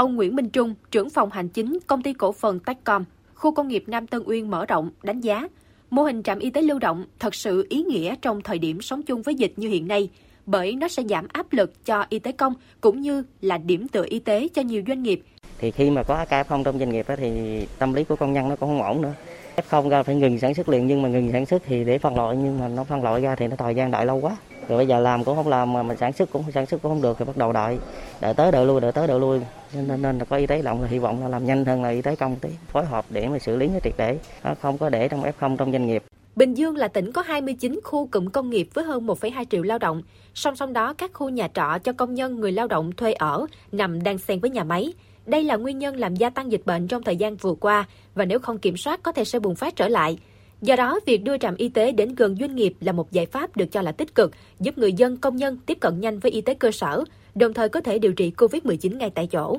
[0.00, 3.68] Ông Nguyễn Minh Trung, trưởng phòng hành chính công ty cổ phần Techcom, khu công
[3.68, 5.48] nghiệp Nam Tân Uyên mở rộng, đánh giá
[5.90, 9.02] mô hình trạm y tế lưu động thật sự ý nghĩa trong thời điểm sống
[9.02, 10.10] chung với dịch như hiện nay,
[10.46, 14.04] bởi nó sẽ giảm áp lực cho y tế công cũng như là điểm tựa
[14.08, 15.22] y tế cho nhiều doanh nghiệp.
[15.58, 18.48] Thì khi mà có ca F0 trong doanh nghiệp thì tâm lý của công nhân
[18.48, 19.14] nó cũng không ổn nữa.
[19.56, 22.16] F0 ra phải ngừng sản xuất liền nhưng mà ngừng sản xuất thì để phân
[22.16, 24.36] loại nhưng mà nó phân loại ra thì nó thời gian đợi lâu quá.
[24.70, 26.92] Rồi bây giờ làm cũng không làm mà mình sản xuất cũng sản xuất cũng
[26.92, 27.78] không được thì bắt đầu đợi
[28.20, 29.40] đợi tới đợi lui đợi tới đợi lui
[29.74, 31.88] nên nên là có y tế động là hy vọng là làm nhanh hơn là
[31.88, 34.78] y tế công tí phối hợp để mà xử lý nó triệt để nó không
[34.78, 36.02] có để trong F0 trong doanh nghiệp.
[36.36, 39.78] Bình Dương là tỉnh có 29 khu cụm công nghiệp với hơn 1,2 triệu lao
[39.78, 40.02] động.
[40.34, 43.46] Song song đó, các khu nhà trọ cho công nhân người lao động thuê ở
[43.72, 44.92] nằm đan xen với nhà máy.
[45.26, 48.24] Đây là nguyên nhân làm gia tăng dịch bệnh trong thời gian vừa qua và
[48.24, 50.18] nếu không kiểm soát có thể sẽ bùng phát trở lại.
[50.62, 53.56] Do đó, việc đưa trạm y tế đến gần doanh nghiệp là một giải pháp
[53.56, 56.40] được cho là tích cực, giúp người dân, công nhân tiếp cận nhanh với y
[56.40, 59.58] tế cơ sở, đồng thời có thể điều trị COVID-19 ngay tại chỗ.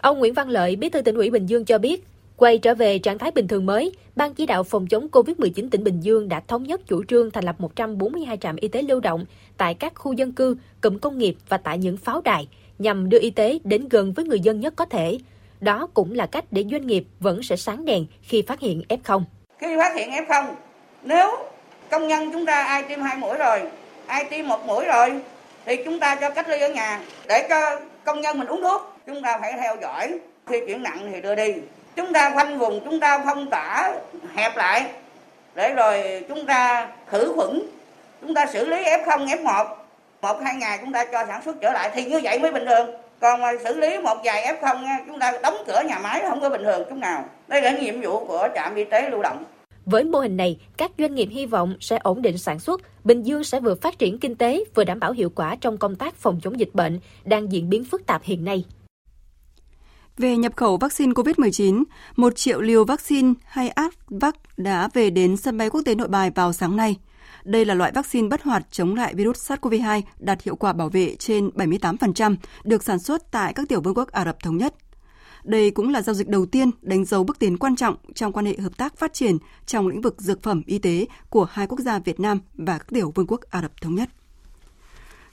[0.00, 2.04] Ông Nguyễn Văn Lợi, Bí thư tỉnh ủy Bình Dương cho biết,
[2.36, 5.84] quay trở về trạng thái bình thường mới, Ban chỉ đạo phòng chống COVID-19 tỉnh
[5.84, 9.24] Bình Dương đã thống nhất chủ trương thành lập 142 trạm y tế lưu động
[9.56, 12.48] tại các khu dân cư, cụm công nghiệp và tại những pháo đài
[12.78, 15.18] nhằm đưa y tế đến gần với người dân nhất có thể.
[15.60, 19.22] Đó cũng là cách để doanh nghiệp vẫn sẽ sáng đèn khi phát hiện F0.
[19.58, 20.44] Khi phát hiện F0,
[21.02, 21.38] nếu
[21.90, 23.62] công nhân chúng ta ai tiêm hai mũi rồi,
[24.06, 25.20] ai tiêm một mũi rồi,
[25.64, 28.96] thì chúng ta cho cách ly ở nhà để cho công nhân mình uống thuốc.
[29.06, 31.54] Chúng ta phải theo dõi, khi chuyển nặng thì đưa đi.
[31.96, 33.92] Chúng ta khoanh vùng, chúng ta phong tỏa
[34.34, 34.86] hẹp lại
[35.54, 37.62] để rồi chúng ta khử khuẩn,
[38.20, 39.66] chúng ta xử lý F0, F1
[40.20, 42.66] một hai ngày chúng ta cho sản xuất trở lại thì như vậy mới bình
[42.66, 42.90] thường
[43.20, 46.50] còn mà xử lý một vài f0 chúng ta đóng cửa nhà máy không có
[46.50, 49.44] bình thường chút nào đây là nhiệm vụ của trạm y tế lưu động
[49.90, 53.22] với mô hình này, các doanh nghiệp hy vọng sẽ ổn định sản xuất, Bình
[53.22, 56.14] Dương sẽ vừa phát triển kinh tế, vừa đảm bảo hiệu quả trong công tác
[56.14, 58.64] phòng chống dịch bệnh đang diễn biến phức tạp hiện nay.
[60.18, 61.84] Về nhập khẩu vaccine COVID-19,
[62.16, 66.30] 1 triệu liều vaccine hay Advac đã về đến sân bay quốc tế nội bài
[66.34, 66.96] vào sáng nay.
[67.48, 71.14] Đây là loại vaccine bất hoạt chống lại virus SARS-CoV-2 đạt hiệu quả bảo vệ
[71.14, 74.74] trên 78%, được sản xuất tại các tiểu vương quốc Ả Rập Thống Nhất.
[75.44, 78.46] Đây cũng là giao dịch đầu tiên đánh dấu bước tiến quan trọng trong quan
[78.46, 81.80] hệ hợp tác phát triển trong lĩnh vực dược phẩm y tế của hai quốc
[81.80, 84.10] gia Việt Nam và các tiểu vương quốc Ả Rập Thống Nhất.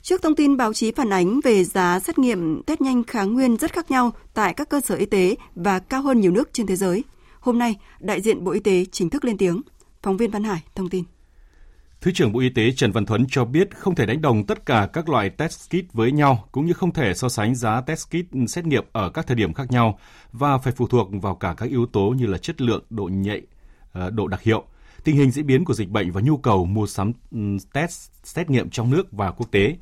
[0.02, 3.56] Trước thông tin báo chí phản ánh về giá xét nghiệm test nhanh kháng nguyên
[3.56, 6.66] rất khác nhau tại các cơ sở y tế và cao hơn nhiều nước trên
[6.66, 7.04] thế giới,
[7.40, 9.62] hôm nay đại diện Bộ Y tế chính thức lên tiếng.
[10.02, 11.04] Phóng viên Văn Hải thông tin.
[12.00, 14.66] Thứ trưởng Bộ Y tế Trần Văn Thuấn cho biết không thể đánh đồng tất
[14.66, 18.06] cả các loại test kit với nhau, cũng như không thể so sánh giá test
[18.08, 19.98] kit xét nghiệm ở các thời điểm khác nhau
[20.32, 23.42] và phải phụ thuộc vào cả các yếu tố như là chất lượng, độ nhạy,
[23.92, 24.64] ờ, độ đặc hiệu,
[25.04, 27.12] tình hình diễn biến của dịch bệnh và nhu cầu mua sắm
[27.72, 29.76] test xét nghiệm trong nước và quốc tế.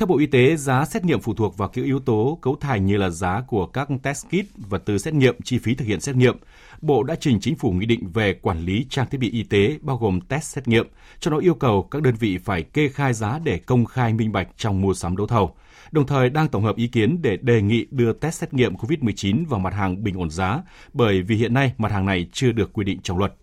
[0.00, 2.86] Theo Bộ Y tế, giá xét nghiệm phụ thuộc vào các yếu tố cấu thành
[2.86, 6.00] như là giá của các test kit, vật tư xét nghiệm, chi phí thực hiện
[6.00, 6.36] xét nghiệm.
[6.80, 9.78] Bộ đã trình chính phủ nghị định về quản lý trang thiết bị y tế
[9.80, 10.88] bao gồm test xét nghiệm,
[11.20, 14.32] cho nó yêu cầu các đơn vị phải kê khai giá để công khai minh
[14.32, 15.54] bạch trong mua sắm đấu thầu.
[15.90, 19.46] Đồng thời đang tổng hợp ý kiến để đề nghị đưa test xét nghiệm COVID-19
[19.46, 22.72] vào mặt hàng bình ổn giá, bởi vì hiện nay mặt hàng này chưa được
[22.72, 23.34] quy định trong luật.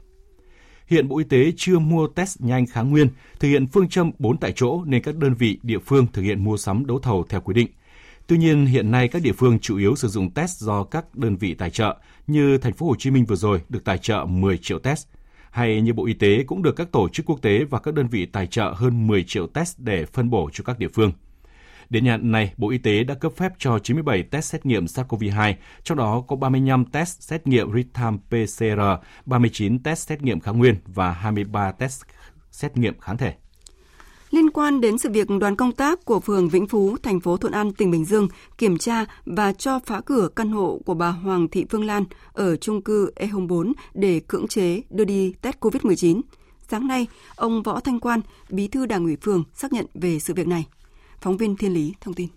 [0.88, 3.08] Hiện Bộ Y tế chưa mua test nhanh kháng nguyên,
[3.40, 6.44] thực hiện phương châm 4 tại chỗ nên các đơn vị địa phương thực hiện
[6.44, 7.68] mua sắm đấu thầu theo quy định.
[8.28, 11.36] Tuy nhiên, hiện nay các địa phương chủ yếu sử dụng test do các đơn
[11.38, 11.98] vị tài trợ,
[12.28, 15.08] như thành phố Hồ Chí Minh vừa rồi được tài trợ 10 triệu test,
[15.52, 18.08] hay như Bộ Y tế cũng được các tổ chức quốc tế và các đơn
[18.08, 21.12] vị tài trợ hơn 10 triệu test để phân bổ cho các địa phương.
[21.90, 25.54] Đến nhận này, Bộ Y tế đã cấp phép cho 97 test xét nghiệm SARS-CoV-2,
[25.84, 30.76] trong đó có 35 test xét nghiệm real-time PCR, 39 test xét nghiệm kháng nguyên
[30.86, 32.02] và 23 test
[32.52, 33.34] xét nghiệm kháng thể.
[34.32, 37.54] Liên quan đến sự việc đoàn công tác của phường Vĩnh Phú, thành phố Thuận
[37.54, 41.48] An, tỉnh Bình Dương kiểm tra và cho phá cửa căn hộ của bà Hoàng
[41.48, 46.22] Thị Phương Lan ở trung cư e 4 để cưỡng chế đưa đi test COVID-19.
[46.70, 50.34] Sáng nay, ông Võ Thanh Quan, bí thư đảng ủy phường xác nhận về sự
[50.34, 50.66] việc này.
[51.22, 52.28] Phóng viên Thiên Lý thông tin.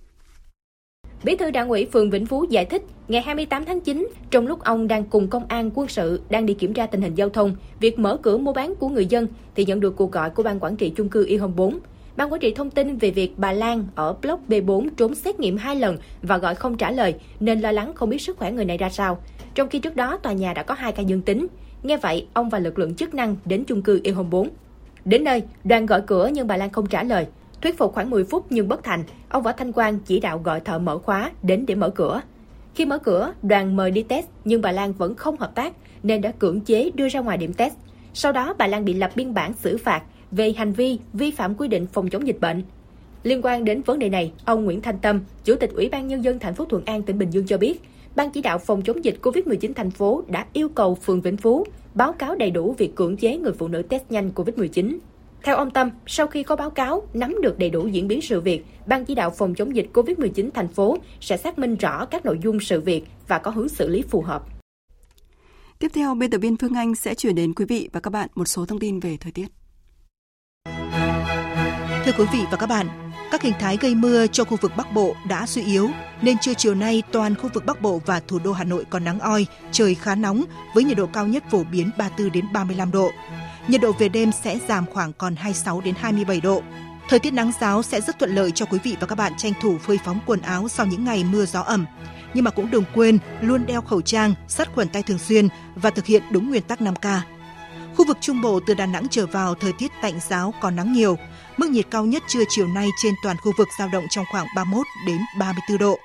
[1.24, 4.60] Bí thư Đảng ủy phường Vĩnh Phú giải thích, ngày 28 tháng 9, trong lúc
[4.60, 7.56] ông đang cùng công an quân sự đang đi kiểm tra tình hình giao thông,
[7.80, 10.60] việc mở cửa mua bán của người dân thì nhận được cuộc gọi của ban
[10.60, 11.78] quản trị chung cư Y Home 4.
[12.16, 15.56] Ban quản trị thông tin về việc bà Lan ở block B4 trốn xét nghiệm
[15.56, 18.64] hai lần và gọi không trả lời nên lo lắng không biết sức khỏe người
[18.64, 19.18] này ra sao.
[19.54, 21.46] Trong khi trước đó tòa nhà đã có hai ca dương tính.
[21.82, 24.48] Nghe vậy, ông và lực lượng chức năng đến chung cư Y Home 4.
[25.04, 27.26] Đến nơi, đoàn gọi cửa nhưng bà Lan không trả lời.
[27.62, 30.60] Thuyết phục khoảng 10 phút nhưng bất thành, ông Võ Thanh Quang chỉ đạo gọi
[30.60, 32.20] thợ mở khóa đến để mở cửa.
[32.74, 36.20] Khi mở cửa, đoàn mời đi test nhưng bà Lan vẫn không hợp tác nên
[36.20, 37.74] đã cưỡng chế đưa ra ngoài điểm test.
[38.14, 41.54] Sau đó bà Lan bị lập biên bản xử phạt về hành vi vi phạm
[41.54, 42.62] quy định phòng chống dịch bệnh.
[43.22, 46.24] Liên quan đến vấn đề này, ông Nguyễn Thanh Tâm, Chủ tịch Ủy ban nhân
[46.24, 47.82] dân thành phố Thuận An tỉnh Bình Dương cho biết,
[48.16, 51.66] Ban chỉ đạo phòng chống dịch COVID-19 thành phố đã yêu cầu phường Vĩnh Phú
[51.94, 54.98] báo cáo đầy đủ việc cưỡng chế người phụ nữ test nhanh COVID-19.
[55.42, 58.40] Theo ông Tâm, sau khi có báo cáo, nắm được đầy đủ diễn biến sự
[58.40, 62.24] việc, Ban chỉ đạo phòng chống dịch COVID-19 thành phố sẽ xác minh rõ các
[62.24, 64.42] nội dung sự việc và có hướng xử lý phù hợp.
[65.78, 68.28] Tiếp theo, biên tập viên Phương Anh sẽ chuyển đến quý vị và các bạn
[68.34, 69.46] một số thông tin về thời tiết.
[72.04, 72.86] Thưa quý vị và các bạn,
[73.30, 75.88] các hình thái gây mưa cho khu vực Bắc Bộ đã suy yếu,
[76.22, 79.04] nên trưa chiều nay toàn khu vực Bắc Bộ và thủ đô Hà Nội còn
[79.04, 82.90] nắng oi, trời khá nóng với nhiệt độ cao nhất phổ biến 34 đến 35
[82.90, 83.10] độ.
[83.70, 86.62] Nhiệt độ về đêm sẽ giảm khoảng còn 26 đến 27 độ.
[87.08, 89.52] Thời tiết nắng giáo sẽ rất thuận lợi cho quý vị và các bạn tranh
[89.60, 91.86] thủ phơi phóng quần áo sau những ngày mưa gió ẩm.
[92.34, 95.90] Nhưng mà cũng đừng quên luôn đeo khẩu trang, sát khuẩn tay thường xuyên và
[95.90, 97.20] thực hiện đúng nguyên tắc 5K.
[97.96, 100.92] Khu vực Trung Bộ từ Đà Nẵng trở vào thời tiết tạnh giáo có nắng
[100.92, 101.16] nhiều.
[101.56, 104.46] Mức nhiệt cao nhất trưa chiều nay trên toàn khu vực giao động trong khoảng
[104.56, 105.98] 31 đến 34 độ.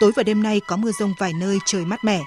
[0.00, 2.22] Tối và đêm nay có mưa rông vài nơi trời mát mẻ.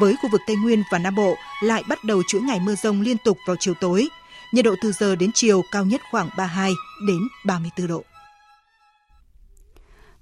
[0.00, 3.00] Với khu vực Tây Nguyên và Nam Bộ lại bắt đầu chuỗi ngày mưa rông
[3.00, 4.08] liên tục vào chiều tối.
[4.52, 6.72] Nhiệt độ từ giờ đến chiều cao nhất khoảng 32
[7.06, 8.04] đến 34 độ.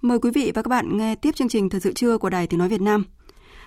[0.01, 2.47] Mời quý vị và các bạn nghe tiếp chương trình Thời sự trưa của Đài
[2.47, 3.05] Tiếng Nói Việt Nam.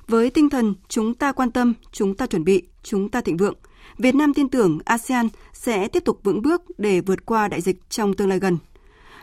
[0.08, 3.56] Với tinh thần chúng ta quan tâm, chúng ta chuẩn bị, chúng ta thịnh vượng,
[3.98, 7.90] Việt Nam tin tưởng ASEAN sẽ tiếp tục vững bước để vượt qua đại dịch
[7.90, 8.58] trong tương lai gần.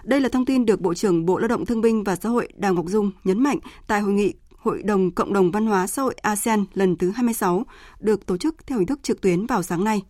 [0.04, 2.48] Đây là thông tin được Bộ trưởng Bộ Lao động Thương binh và Xã hội
[2.54, 6.02] Đào Ngọc Dung nhấn mạnh tại hội nghị Hội đồng Cộng đồng Văn hóa Xã
[6.02, 7.64] hội ASEAN lần thứ 26
[8.00, 10.02] được tổ chức theo hình thức trực tuyến vào sáng nay.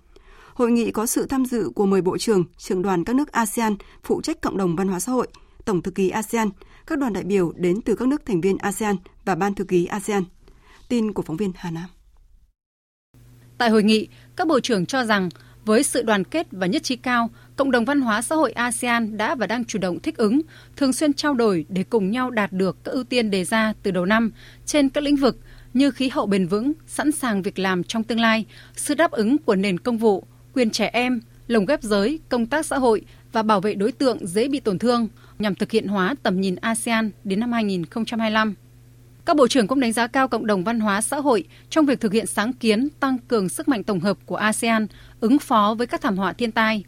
[0.55, 3.77] Hội nghị có sự tham dự của 10 bộ trưởng, trưởng đoàn các nước ASEAN
[4.03, 5.29] phụ trách cộng đồng văn hóa xã hội,
[5.65, 6.49] Tổng thư ký ASEAN,
[6.87, 9.87] các đoàn đại biểu đến từ các nước thành viên ASEAN và Ban thư ký
[9.87, 10.25] ASEAN.
[10.89, 11.89] Tin của phóng viên Hà Nam.
[13.59, 15.29] Tại hội nghị, các bộ trưởng cho rằng
[15.65, 17.31] với sự đoàn kết và nhất trí cao,
[17.61, 20.41] cộng đồng văn hóa xã hội ASEAN đã và đang chủ động thích ứng,
[20.77, 23.91] thường xuyên trao đổi để cùng nhau đạt được các ưu tiên đề ra từ
[23.91, 24.31] đầu năm
[24.67, 25.39] trên các lĩnh vực
[25.75, 28.45] như khí hậu bền vững, sẵn sàng việc làm trong tương lai,
[28.77, 32.67] sự đáp ứng của nền công vụ, quyền trẻ em, lồng ghép giới, công tác
[32.67, 36.15] xã hội và bảo vệ đối tượng dễ bị tổn thương nhằm thực hiện hóa
[36.23, 38.55] tầm nhìn ASEAN đến năm 2025.
[39.25, 42.01] Các bộ trưởng cũng đánh giá cao cộng đồng văn hóa xã hội trong việc
[42.01, 44.87] thực hiện sáng kiến tăng cường sức mạnh tổng hợp của ASEAN
[45.21, 46.85] ứng phó với các thảm họa thiên tai,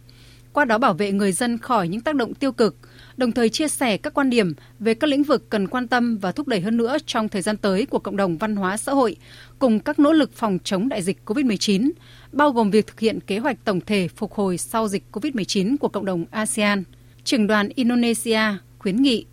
[0.52, 2.76] qua đó bảo vệ người dân khỏi những tác động tiêu cực,
[3.16, 6.32] đồng thời chia sẻ các quan điểm về các lĩnh vực cần quan tâm và
[6.32, 9.16] thúc đẩy hơn nữa trong thời gian tới của cộng đồng văn hóa xã hội,
[9.58, 11.90] cùng các nỗ lực phòng chống đại dịch COVID-19,
[12.32, 15.88] bao gồm việc thực hiện kế hoạch tổng thể phục hồi sau dịch COVID-19 của
[15.88, 16.84] cộng đồng ASEAN.
[17.24, 18.40] Trưởng đoàn Indonesia
[18.78, 19.26] khuyến nghị.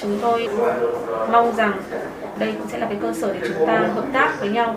[0.00, 0.48] Chúng tôi
[1.32, 1.82] mong rằng
[2.40, 4.76] đây cũng sẽ là cái cơ sở để chúng ta hợp tác với nhau.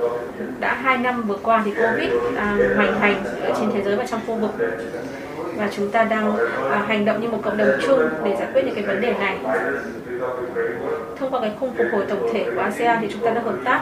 [0.60, 4.06] Đã hai năm vừa qua thì Covid à, hoành hành ở trên thế giới và
[4.06, 4.52] trong khu vực
[5.56, 6.38] và chúng ta đang
[6.72, 9.14] à, hành động như một cộng đồng chung để giải quyết những cái vấn đề
[9.14, 9.38] này.
[11.20, 13.58] Thông qua cái khung phục hồi tổng thể của ASEAN thì chúng ta đã hợp
[13.66, 13.82] tác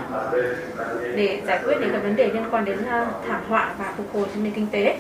[1.15, 4.13] để giải quyết những cái vấn đề liên quan đến à, thảm họa và phục
[4.13, 4.97] hồi trên nền kinh tế.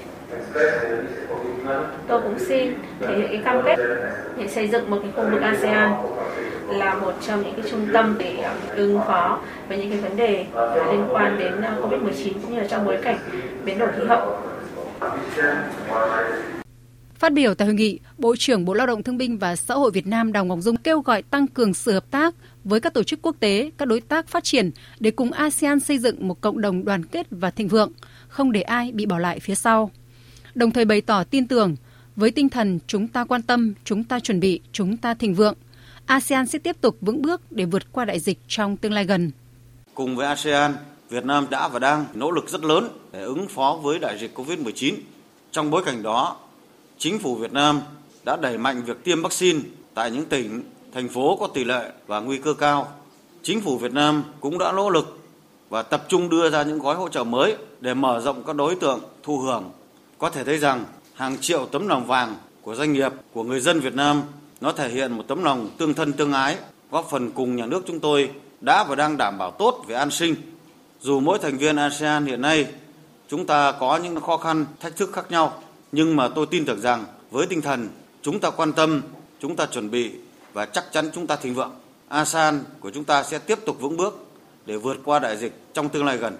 [2.07, 3.77] Tôi cũng xin thể hiện cái cam kết
[4.37, 5.91] để xây dựng một cái khu vực ASEAN
[6.69, 10.17] là một trong những cái trung tâm để à, ứng phó với những cái vấn
[10.17, 13.17] đề à, liên quan đến à, Covid-19 cũng như là trong bối cảnh
[13.65, 14.37] biến đổi khí hậu.
[17.15, 19.91] Phát biểu tại hội nghị, Bộ trưởng Bộ Lao động Thương binh và Xã hội
[19.91, 23.03] Việt Nam Đào Ngọc Dung kêu gọi tăng cường sự hợp tác với các tổ
[23.03, 26.61] chức quốc tế, các đối tác phát triển để cùng ASEAN xây dựng một cộng
[26.61, 27.91] đồng đoàn kết và thịnh vượng,
[28.27, 29.91] không để ai bị bỏ lại phía sau.
[30.55, 31.75] Đồng thời bày tỏ tin tưởng
[32.15, 35.55] với tinh thần chúng ta quan tâm, chúng ta chuẩn bị, chúng ta thịnh vượng,
[36.05, 39.31] ASEAN sẽ tiếp tục vững bước để vượt qua đại dịch trong tương lai gần.
[39.93, 40.75] Cùng với ASEAN,
[41.09, 44.39] Việt Nam đã và đang nỗ lực rất lớn để ứng phó với đại dịch
[44.39, 44.95] COVID-19.
[45.51, 46.37] Trong bối cảnh đó,
[46.97, 47.81] chính phủ Việt Nam
[48.25, 49.59] đã đẩy mạnh việc tiêm vaccine
[49.93, 52.87] tại những tỉnh, thành phố có tỷ lệ và nguy cơ cao.
[53.43, 55.19] Chính phủ Việt Nam cũng đã nỗ lực
[55.69, 58.75] và tập trung đưa ra những gói hỗ trợ mới để mở rộng các đối
[58.75, 59.71] tượng thụ hưởng.
[60.21, 63.79] Có thể thấy rằng hàng triệu tấm lòng vàng của doanh nghiệp, của người dân
[63.79, 64.23] Việt Nam
[64.61, 66.57] nó thể hiện một tấm lòng tương thân tương ái,
[66.91, 68.29] góp phần cùng nhà nước chúng tôi
[68.61, 70.35] đã và đang đảm bảo tốt về an sinh.
[70.99, 72.67] Dù mỗi thành viên ASEAN hiện nay
[73.29, 76.81] chúng ta có những khó khăn, thách thức khác nhau, nhưng mà tôi tin tưởng
[76.81, 77.89] rằng với tinh thần
[78.21, 79.01] chúng ta quan tâm,
[79.39, 80.11] chúng ta chuẩn bị
[80.53, 81.71] và chắc chắn chúng ta thịnh vượng,
[82.07, 84.25] ASEAN của chúng ta sẽ tiếp tục vững bước
[84.65, 86.37] để vượt qua đại dịch trong tương lai gần.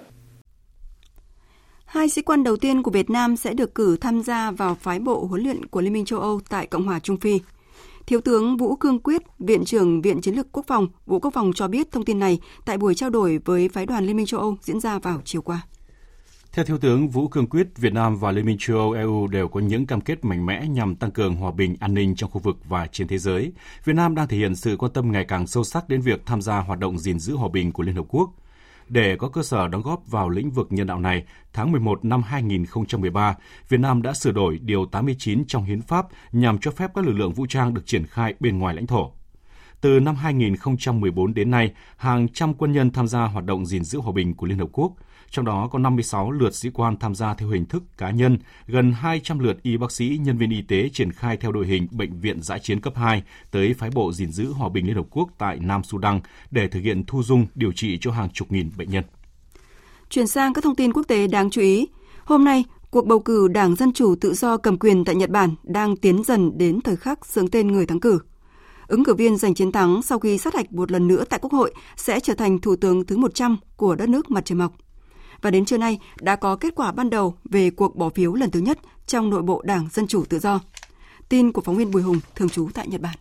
[1.91, 4.99] Hai sĩ quan đầu tiên của Việt Nam sẽ được cử tham gia vào phái
[4.99, 7.39] bộ huấn luyện của Liên minh châu Âu tại Cộng hòa Trung Phi.
[8.07, 11.51] Thiếu tướng Vũ Cương Quyết, Viện trưởng Viện Chiến lược Quốc phòng, Bộ Quốc phòng
[11.55, 14.39] cho biết thông tin này tại buổi trao đổi với phái đoàn Liên minh châu
[14.39, 15.61] Âu diễn ra vào chiều qua.
[16.53, 19.47] Theo Thiếu tướng Vũ Cương Quyết, Việt Nam và Liên minh châu Âu EU đều
[19.47, 22.39] có những cam kết mạnh mẽ nhằm tăng cường hòa bình, an ninh trong khu
[22.39, 23.51] vực và trên thế giới.
[23.85, 26.41] Việt Nam đang thể hiện sự quan tâm ngày càng sâu sắc đến việc tham
[26.41, 28.29] gia hoạt động gìn giữ hòa bình của Liên Hợp Quốc.
[28.91, 31.23] Để có cơ sở đóng góp vào lĩnh vực nhân đạo này,
[31.53, 33.35] tháng 11 năm 2013,
[33.69, 37.13] Việt Nam đã sửa đổi Điều 89 trong Hiến pháp nhằm cho phép các lực
[37.13, 39.11] lượng vũ trang được triển khai bên ngoài lãnh thổ.
[39.81, 43.99] Từ năm 2014 đến nay, hàng trăm quân nhân tham gia hoạt động gìn giữ
[43.99, 44.93] hòa bình của Liên Hợp Quốc,
[45.31, 48.91] trong đó có 56 lượt sĩ quan tham gia theo hình thức cá nhân, gần
[48.91, 52.19] 200 lượt y bác sĩ, nhân viên y tế triển khai theo đội hình Bệnh
[52.19, 55.29] viện giã chiến cấp 2 tới phái bộ gìn giữ hòa bình Liên Hợp Quốc
[55.37, 56.19] tại Nam Sudan
[56.51, 59.03] để thực hiện thu dung điều trị cho hàng chục nghìn bệnh nhân.
[60.09, 61.87] Chuyển sang các thông tin quốc tế đáng chú ý.
[62.23, 65.55] Hôm nay, cuộc bầu cử Đảng Dân Chủ Tự do cầm quyền tại Nhật Bản
[65.63, 68.19] đang tiến dần đến thời khắc sướng tên người thắng cử.
[68.87, 71.51] Ứng cử viên giành chiến thắng sau khi sát hạch một lần nữa tại Quốc
[71.53, 74.73] hội sẽ trở thành thủ tướng thứ 100 của đất nước mặt trời mọc
[75.41, 78.51] và đến trưa nay đã có kết quả ban đầu về cuộc bỏ phiếu lần
[78.51, 80.59] thứ nhất trong nội bộ Đảng Dân Chủ Tự do.
[81.29, 83.15] Tin của phóng viên Bùi Hùng, thường trú tại Nhật Bản.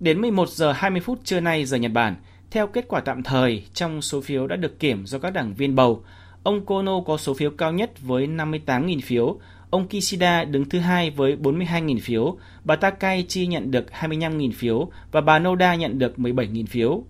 [0.00, 2.16] Đến 11 giờ 20 phút trưa nay giờ Nhật Bản,
[2.50, 5.74] theo kết quả tạm thời trong số phiếu đã được kiểm do các đảng viên
[5.74, 6.04] bầu,
[6.42, 9.38] ông Kono có số phiếu cao nhất với 58.000 phiếu,
[9.70, 15.20] ông Kishida đứng thứ hai với 42.000 phiếu, bà Takaichi nhận được 25.000 phiếu và
[15.20, 17.04] bà Noda nhận được 17.000 phiếu.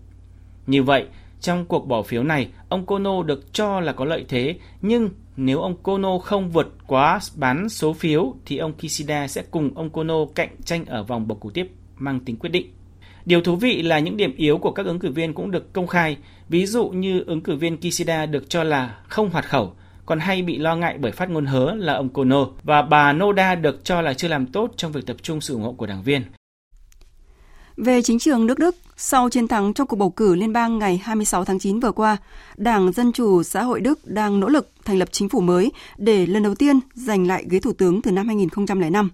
[0.67, 1.07] Như vậy,
[1.43, 5.61] trong cuộc bỏ phiếu này, ông Kono được cho là có lợi thế, nhưng nếu
[5.61, 10.15] ông Kono không vượt quá bán số phiếu thì ông Kishida sẽ cùng ông Kono
[10.35, 12.67] cạnh tranh ở vòng bầu cử tiếp mang tính quyết định.
[13.25, 15.87] Điều thú vị là những điểm yếu của các ứng cử viên cũng được công
[15.87, 16.17] khai,
[16.49, 19.73] ví dụ như ứng cử viên Kishida được cho là không hoạt khẩu,
[20.07, 23.55] còn hay bị lo ngại bởi phát ngôn hớ là ông Kono và bà Noda
[23.55, 26.03] được cho là chưa làm tốt trong việc tập trung sự ủng hộ của đảng
[26.03, 26.23] viên.
[27.77, 30.97] Về chính trường nước Đức, sau chiến thắng trong cuộc bầu cử liên bang ngày
[30.97, 32.17] 26 tháng 9 vừa qua,
[32.57, 36.27] Đảng Dân Chủ Xã hội Đức đang nỗ lực thành lập chính phủ mới để
[36.27, 39.11] lần đầu tiên giành lại ghế thủ tướng từ năm 2005.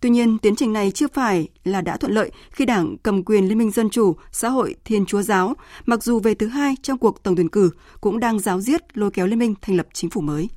[0.00, 3.48] Tuy nhiên, tiến trình này chưa phải là đã thuận lợi khi đảng cầm quyền
[3.48, 5.54] Liên minh Dân Chủ, Xã hội Thiên Chúa Giáo,
[5.86, 9.10] mặc dù về thứ hai trong cuộc tổng tuyển cử, cũng đang giáo diết lôi
[9.10, 10.48] kéo Liên minh thành lập chính phủ mới.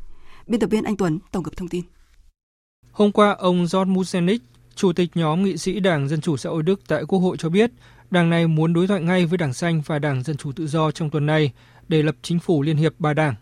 [0.47, 1.82] Biên tập viên Anh Tuấn tổng hợp thông tin.
[2.91, 4.41] Hôm qua, ông John Musenich,
[4.77, 7.49] Chủ tịch nhóm nghị sĩ Đảng Dân Chủ Xã hội Đức tại Quốc hội cho
[7.49, 7.71] biết,
[8.12, 10.91] đảng này muốn đối thoại ngay với Đảng Xanh và Đảng Dân Chủ Tự Do
[10.91, 11.52] trong tuần này
[11.88, 13.36] để lập chính phủ liên hiệp ba đảng.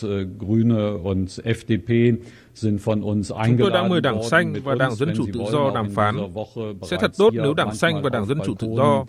[0.00, 0.38] Chúng
[3.58, 6.16] tôi đã mời Đảng Xanh và Đảng Dân Chủ Tự Do đàm phán.
[6.82, 9.04] Sẽ thật tốt nếu Đảng Xanh và Đảng Dân Chủ Tự Do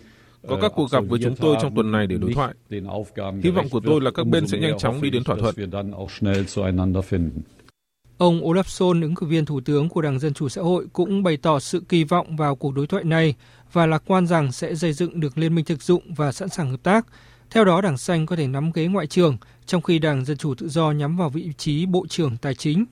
[0.48, 2.54] có các cuộc gặp với chúng tôi trong tuần này để đối thoại.
[3.42, 5.54] Hy vọng của tôi là các bên sẽ nhanh chóng đi đến thỏa thuận.
[8.18, 11.22] Ông Olaf Scholz, ứng cử viên thủ tướng của Đảng Dân Chủ Xã hội, cũng
[11.22, 13.34] bày tỏ sự kỳ vọng vào cuộc đối thoại này
[13.72, 16.70] và lạc quan rằng sẽ xây dựng được liên minh thực dụng và sẵn sàng
[16.70, 17.06] hợp tác.
[17.50, 20.54] Theo đó, Đảng Xanh có thể nắm ghế ngoại trưởng, trong khi Đảng Dân Chủ
[20.54, 22.84] Tự Do nhắm vào vị trí Bộ trưởng Tài chính.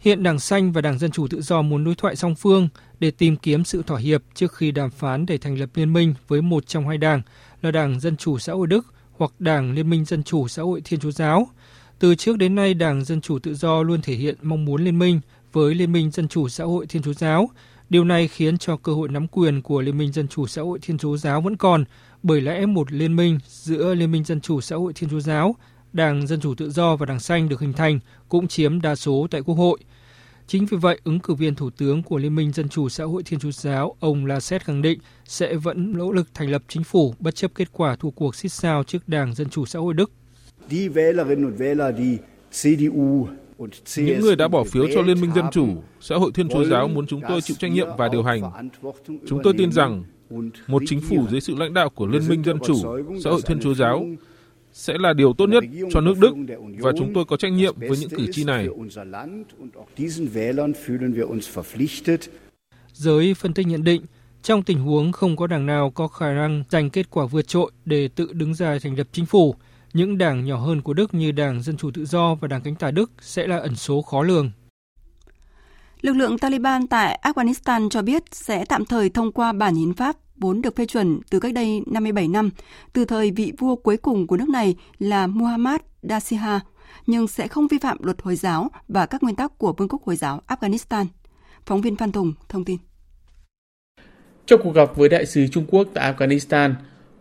[0.00, 2.68] Hiện Đảng Xanh và Đảng Dân Chủ Tự Do muốn đối thoại song phương
[3.00, 6.14] để tìm kiếm sự thỏa hiệp trước khi đàm phán để thành lập liên minh
[6.28, 7.22] với một trong hai đảng
[7.62, 10.80] là Đảng Dân Chủ Xã hội Đức hoặc Đảng Liên minh Dân Chủ Xã hội
[10.84, 11.48] Thiên Chúa Giáo.
[11.98, 14.98] Từ trước đến nay, Đảng Dân Chủ Tự Do luôn thể hiện mong muốn liên
[14.98, 15.20] minh
[15.52, 17.50] với Liên minh Dân Chủ Xã hội Thiên Chúa Giáo.
[17.90, 20.78] Điều này khiến cho cơ hội nắm quyền của Liên minh Dân Chủ Xã hội
[20.82, 21.84] Thiên Chúa Giáo vẫn còn,
[22.22, 25.56] bởi lẽ một liên minh giữa Liên minh Dân Chủ Xã hội Thiên Chúa Giáo,
[25.92, 29.26] Đảng Dân Chủ Tự Do và Đảng Xanh được hình thành cũng chiếm đa số
[29.30, 29.78] tại Quốc hội.
[30.46, 33.22] Chính vì vậy, ứng cử viên thủ tướng của Liên minh Dân chủ xã hội
[33.22, 37.14] Thiên Chúa giáo, ông Laschet khẳng định sẽ vẫn nỗ lực thành lập chính phủ
[37.18, 40.10] bất chấp kết quả thua cuộc xích sao trước Đảng Dân chủ xã hội Đức.
[43.96, 45.68] Những người đã bỏ phiếu cho Liên minh Dân chủ,
[46.00, 48.68] xã hội Thiên Chúa giáo muốn chúng tôi chịu trách nhiệm và điều hành.
[49.26, 50.04] Chúng tôi tin rằng
[50.66, 52.74] một chính phủ dưới sự lãnh đạo của Liên minh Dân chủ,
[53.24, 54.06] xã hội Thiên Chúa giáo
[54.72, 56.34] sẽ là điều tốt nhất cho nước Đức
[56.78, 58.68] và chúng tôi có trách nhiệm với những cử tri này.
[62.92, 64.02] Giới phân tích nhận định,
[64.42, 67.70] trong tình huống không có đảng nào có khả năng giành kết quả vượt trội
[67.84, 69.54] để tự đứng ra thành lập chính phủ,
[69.98, 72.74] những đảng nhỏ hơn của Đức như Đảng Dân Chủ Tự Do và Đảng Cánh
[72.74, 74.50] tả Đức sẽ là ẩn số khó lường.
[76.00, 80.16] Lực lượng Taliban tại Afghanistan cho biết sẽ tạm thời thông qua bản hiến pháp
[80.36, 82.50] vốn được phê chuẩn từ cách đây 57 năm,
[82.92, 86.60] từ thời vị vua cuối cùng của nước này là Muhammad Dasiha,
[87.06, 90.02] nhưng sẽ không vi phạm luật Hồi giáo và các nguyên tắc của Vương quốc
[90.04, 91.06] Hồi giáo Afghanistan.
[91.66, 92.78] Phóng viên Phan Tùng thông tin.
[94.46, 96.74] Trong cuộc gặp với đại sứ Trung Quốc tại Afghanistan,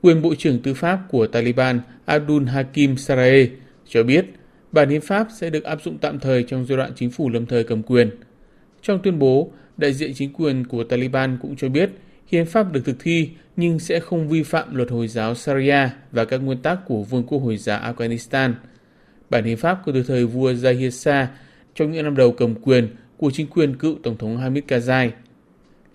[0.07, 3.47] quyền Bộ trưởng Tư pháp của Taliban Abdul Hakim Sarae
[3.87, 4.25] cho biết
[4.71, 7.45] bản hiến pháp sẽ được áp dụng tạm thời trong giai đoạn chính phủ lâm
[7.45, 8.09] thời cầm quyền.
[8.81, 11.89] Trong tuyên bố, đại diện chính quyền của Taliban cũng cho biết
[12.27, 16.25] hiến pháp được thực thi nhưng sẽ không vi phạm luật Hồi giáo Sharia và
[16.25, 18.53] các nguyên tắc của Vương quốc Hồi giáo Afghanistan.
[19.29, 21.29] Bản hiến pháp của từ thời vua Zahir Shah
[21.75, 25.09] trong những năm đầu cầm quyền của chính quyền cựu Tổng thống Hamid Karzai.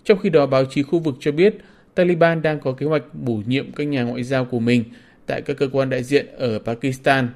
[0.05, 1.57] Trong khi đó, báo chí khu vực cho biết
[1.94, 4.85] Taliban đang có kế hoạch bổ nhiệm các nhà ngoại giao của mình
[5.26, 7.28] tại các cơ quan đại diện ở Pakistan.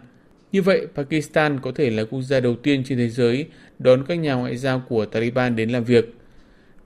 [0.52, 3.46] Như vậy, Pakistan có thể là quốc gia đầu tiên trên thế giới
[3.78, 6.14] đón các nhà ngoại giao của Taliban đến làm việc.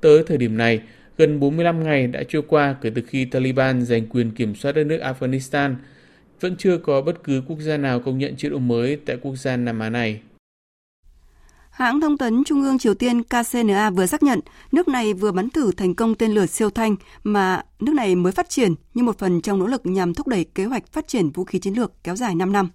[0.00, 0.80] Tới thời điểm này,
[1.20, 4.84] Gần 45 ngày đã trôi qua kể từ khi Taliban giành quyền kiểm soát đất
[4.84, 5.74] nước Afghanistan,
[6.40, 9.36] vẫn chưa có bất cứ quốc gia nào công nhận chế độ mới tại quốc
[9.36, 10.20] gia Nam Á này.
[11.80, 14.40] Hãng thông tấn Trung ương Triều Tiên KCNA vừa xác nhận
[14.72, 18.32] nước này vừa bắn thử thành công tên lửa siêu thanh mà nước này mới
[18.32, 21.30] phát triển như một phần trong nỗ lực nhằm thúc đẩy kế hoạch phát triển
[21.30, 22.68] vũ khí chiến lược kéo dài 5 năm.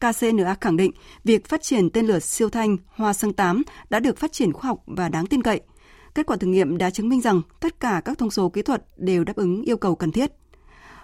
[0.00, 0.92] KCNA khẳng định
[1.24, 4.68] việc phát triển tên lửa siêu thanh Hoa Sơn 8 đã được phát triển khoa
[4.68, 5.60] học và đáng tin cậy–
[6.14, 8.84] Kết quả thử nghiệm đã chứng minh rằng tất cả các thông số kỹ thuật
[8.96, 10.32] đều đáp ứng yêu cầu cần thiết.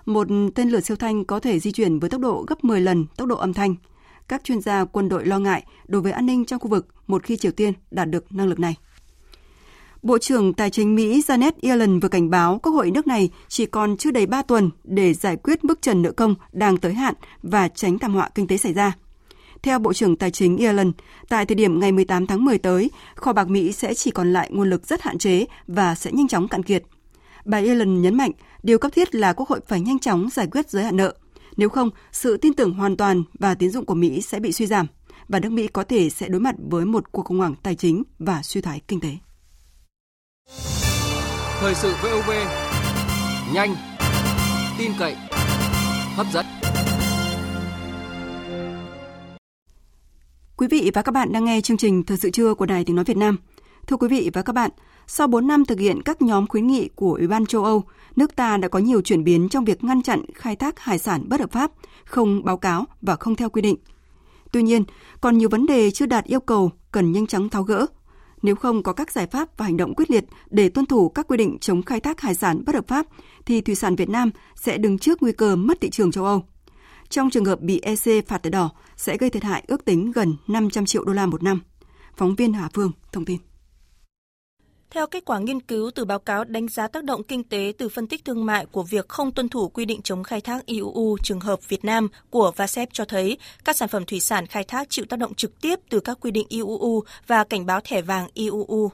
[0.06, 3.06] Một tên lửa siêu thanh có thể di chuyển với tốc độ gấp 10 lần
[3.16, 3.74] tốc độ âm thanh.
[4.28, 7.22] Các chuyên gia quân đội lo ngại đối với an ninh trong khu vực một
[7.22, 8.76] khi Triều Tiên đạt được năng lực này.
[10.02, 13.66] Bộ trưởng Tài chính Mỹ Janet Yellen vừa cảnh báo Quốc hội nước này chỉ
[13.66, 17.14] còn chưa đầy 3 tuần để giải quyết mức trần nợ công đang tới hạn
[17.42, 18.92] và tránh thảm họa kinh tế xảy ra.
[19.62, 20.92] Theo Bộ trưởng Tài chính Yellen,
[21.28, 24.50] tại thời điểm ngày 18 tháng 10 tới, kho bạc Mỹ sẽ chỉ còn lại
[24.52, 26.82] nguồn lực rất hạn chế và sẽ nhanh chóng cạn kiệt.
[27.44, 28.30] Bà Yellen nhấn mạnh,
[28.62, 31.14] điều cấp thiết là Quốc hội phải nhanh chóng giải quyết giới hạn nợ.
[31.56, 34.66] Nếu không, sự tin tưởng hoàn toàn và tín dụng của Mỹ sẽ bị suy
[34.66, 34.86] giảm
[35.28, 38.02] và nước Mỹ có thể sẽ đối mặt với một cuộc khủng hoảng tài chính
[38.18, 39.16] và suy thoái kinh tế.
[41.60, 42.30] Thời sự VOV,
[43.54, 43.76] nhanh,
[44.78, 45.16] tin cậy,
[46.16, 46.46] hấp dẫn.
[50.56, 52.96] Quý vị và các bạn đang nghe chương trình Thời sự trưa của Đài Tiếng
[52.96, 53.38] Nói Việt Nam.
[53.86, 54.70] Thưa quý vị và các bạn,
[55.06, 57.84] sau 4 năm thực hiện các nhóm khuyến nghị của Ủy ban châu Âu,
[58.16, 61.24] nước ta đã có nhiều chuyển biến trong việc ngăn chặn khai thác hải sản
[61.28, 61.70] bất hợp pháp,
[62.04, 63.76] không báo cáo và không theo quy định.
[64.52, 64.84] Tuy nhiên,
[65.20, 67.86] còn nhiều vấn đề chưa đạt yêu cầu cần nhanh chóng tháo gỡ.
[68.42, 71.28] Nếu không có các giải pháp và hành động quyết liệt để tuân thủ các
[71.28, 73.06] quy định chống khai thác hải sản bất hợp pháp,
[73.46, 76.42] thì thủy sản Việt Nam sẽ đứng trước nguy cơ mất thị trường châu Âu.
[77.08, 80.36] Trong trường hợp bị EC phạt thẻ đỏ sẽ gây thiệt hại ước tính gần
[80.46, 81.60] 500 triệu đô la một năm.
[82.16, 83.38] Phóng viên Hà Phương thông tin.
[84.94, 87.88] Theo kết quả nghiên cứu từ báo cáo đánh giá tác động kinh tế từ
[87.88, 91.16] phân tích thương mại của việc không tuân thủ quy định chống khai thác IUU
[91.22, 94.90] trường hợp Việt Nam của VASEP cho thấy, các sản phẩm thủy sản khai thác
[94.90, 98.28] chịu tác động trực tiếp từ các quy định IUU và cảnh báo thẻ vàng
[98.34, 98.90] IUU.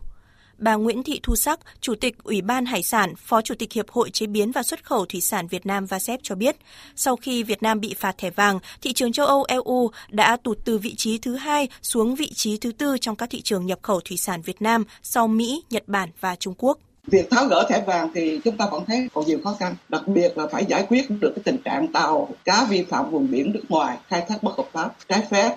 [0.60, 3.90] Bà Nguyễn Thị Thu Sắc, Chủ tịch Ủy ban Hải sản, Phó Chủ tịch Hiệp
[3.90, 6.56] hội Chế biến và Xuất khẩu Thủy sản Việt Nam VASEP cho biết,
[6.96, 10.58] sau khi Việt Nam bị phạt thẻ vàng, thị trường châu Âu EU đã tụt
[10.64, 13.78] từ vị trí thứ hai xuống vị trí thứ tư trong các thị trường nhập
[13.82, 16.78] khẩu thủy sản Việt Nam sau Mỹ, Nhật Bản và Trung Quốc.
[17.06, 20.08] Việc tháo gỡ thẻ vàng thì chúng ta vẫn thấy còn nhiều khó khăn, đặc
[20.08, 23.52] biệt là phải giải quyết được cái tình trạng tàu cá vi phạm vùng biển
[23.52, 25.56] nước ngoài khai thác bất hợp pháp, trái phép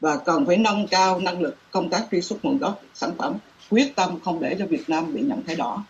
[0.00, 3.34] và cần phải nâng cao năng lực công tác truy xuất nguồn gốc sản phẩm
[3.70, 5.84] quyết tâm không để cho Việt Nam bị nhận thẻ đỏ.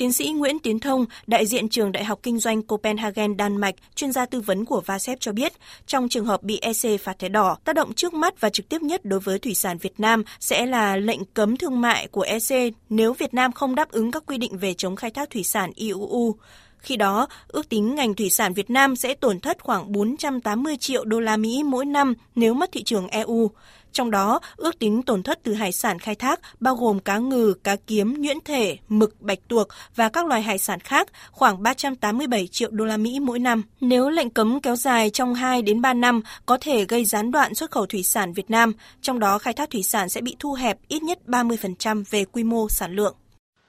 [0.00, 3.74] Tiến sĩ Nguyễn Tiến Thông, đại diện trường Đại học Kinh doanh Copenhagen, Đan Mạch,
[3.94, 5.52] chuyên gia tư vấn của VASEP cho biết,
[5.86, 8.82] trong trường hợp bị EC phạt thẻ đỏ, tác động trước mắt và trực tiếp
[8.82, 12.74] nhất đối với thủy sản Việt Nam sẽ là lệnh cấm thương mại của EC
[12.88, 15.70] nếu Việt Nam không đáp ứng các quy định về chống khai thác thủy sản
[15.74, 16.36] IUU.
[16.80, 21.04] Khi đó, ước tính ngành thủy sản Việt Nam sẽ tổn thất khoảng 480 triệu
[21.04, 23.50] đô la Mỹ mỗi năm nếu mất thị trường EU.
[23.92, 27.54] Trong đó, ước tính tổn thất từ hải sản khai thác bao gồm cá ngừ,
[27.64, 32.46] cá kiếm, nhuyễn thể, mực, bạch tuộc và các loài hải sản khác khoảng 387
[32.46, 33.62] triệu đô la Mỹ mỗi năm.
[33.80, 37.54] Nếu lệnh cấm kéo dài trong 2 đến 3 năm có thể gây gián đoạn
[37.54, 38.72] xuất khẩu thủy sản Việt Nam,
[39.02, 42.44] trong đó khai thác thủy sản sẽ bị thu hẹp ít nhất 30% về quy
[42.44, 43.14] mô sản lượng.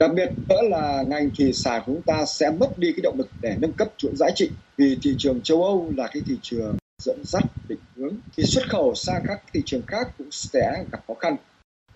[0.01, 3.17] Đặc biệt nữa là ngành thủy sản của chúng ta sẽ mất đi cái động
[3.17, 6.35] lực để nâng cấp chuỗi giá trị vì thị trường châu Âu là cái thị
[6.41, 8.15] trường dẫn dắt định hướng.
[8.37, 11.35] Thì xuất khẩu sang các thị trường khác cũng sẽ gặp khó khăn.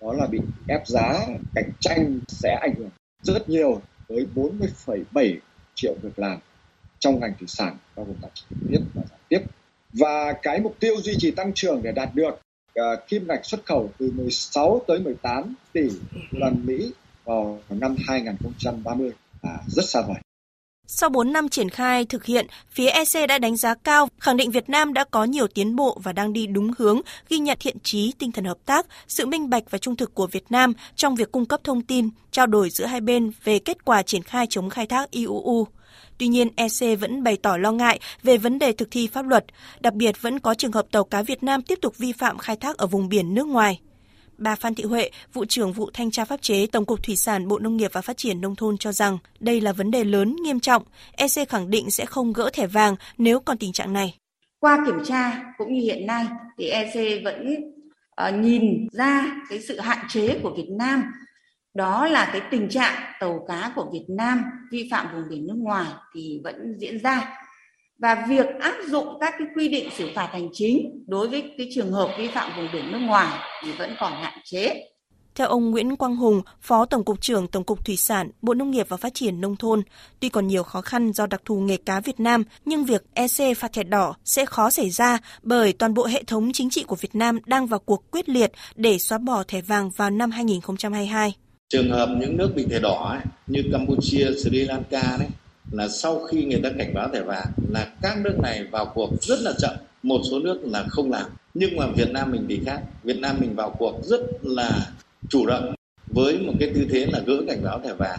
[0.00, 0.38] Đó là bị
[0.68, 2.90] ép giá cạnh tranh sẽ ảnh hưởng
[3.22, 5.36] rất nhiều tới 40,7
[5.74, 6.38] triệu việc làm
[6.98, 9.40] trong ngành thủy sản bao gồm cả trực tiếp và gián tiếp.
[9.92, 12.40] Và cái mục tiêu duy trì tăng trưởng để đạt được
[12.80, 15.88] uh, kim ngạch xuất khẩu từ 16 tới 18 tỷ
[16.32, 16.92] đô la Mỹ
[17.26, 19.10] vào năm 2030
[19.42, 20.16] là rất xa vời.
[20.88, 24.50] Sau 4 năm triển khai thực hiện, phía EC đã đánh giá cao, khẳng định
[24.50, 27.76] Việt Nam đã có nhiều tiến bộ và đang đi đúng hướng, ghi nhận thiện
[27.82, 31.14] trí, tinh thần hợp tác, sự minh bạch và trung thực của Việt Nam trong
[31.14, 34.46] việc cung cấp thông tin, trao đổi giữa hai bên về kết quả triển khai
[34.50, 35.66] chống khai thác IUU.
[36.18, 39.44] Tuy nhiên, EC vẫn bày tỏ lo ngại về vấn đề thực thi pháp luật,
[39.80, 42.56] đặc biệt vẫn có trường hợp tàu cá Việt Nam tiếp tục vi phạm khai
[42.56, 43.80] thác ở vùng biển nước ngoài.
[44.38, 47.48] Bà Phan Thị Huệ, vụ trưởng vụ thanh tra pháp chế Tổng cục Thủy sản
[47.48, 50.36] Bộ Nông nghiệp và Phát triển nông thôn cho rằng đây là vấn đề lớn
[50.42, 50.82] nghiêm trọng.
[51.12, 54.18] EC khẳng định sẽ không gỡ thẻ vàng nếu còn tình trạng này.
[54.60, 56.26] Qua kiểm tra cũng như hiện nay
[56.58, 57.54] thì EC vẫn
[58.28, 61.02] uh, nhìn ra cái sự hạn chế của Việt Nam
[61.74, 65.56] đó là cái tình trạng tàu cá của Việt Nam vi phạm vùng biển nước
[65.56, 67.36] ngoài thì vẫn diễn ra
[67.98, 71.68] và việc áp dụng các cái quy định xử phạt hành chính đối với cái
[71.74, 74.88] trường hợp vi phạm vùng biển nước ngoài thì vẫn còn hạn chế.
[75.34, 78.70] Theo ông Nguyễn Quang Hùng, Phó Tổng cục trưởng Tổng cục Thủy sản, Bộ Nông
[78.70, 79.82] nghiệp và Phát triển Nông thôn,
[80.20, 83.56] tuy còn nhiều khó khăn do đặc thù nghề cá Việt Nam, nhưng việc EC
[83.56, 86.96] phạt thẻ đỏ sẽ khó xảy ra bởi toàn bộ hệ thống chính trị của
[86.96, 91.34] Việt Nam đang vào cuộc quyết liệt để xóa bỏ thẻ vàng vào năm 2022.
[91.68, 95.28] Trường hợp những nước bị thẻ đỏ ấy, như Campuchia, Sri Lanka đấy,
[95.70, 99.10] là sau khi người ta cảnh báo thẻ vàng là các nước này vào cuộc
[99.22, 101.26] rất là chậm, một số nước là không làm.
[101.54, 102.80] Nhưng mà Việt Nam mình thì khác.
[103.04, 104.86] Việt Nam mình vào cuộc rất là
[105.28, 105.74] chủ động
[106.06, 108.18] với một cái tư thế là gỡ cảnh báo thẻ vàng.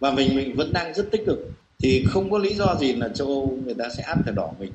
[0.00, 1.38] Và mình mình vẫn đang rất tích cực.
[1.78, 4.50] Thì không có lý do gì là châu Âu người ta sẽ áp thẻ đỏ
[4.58, 4.72] mình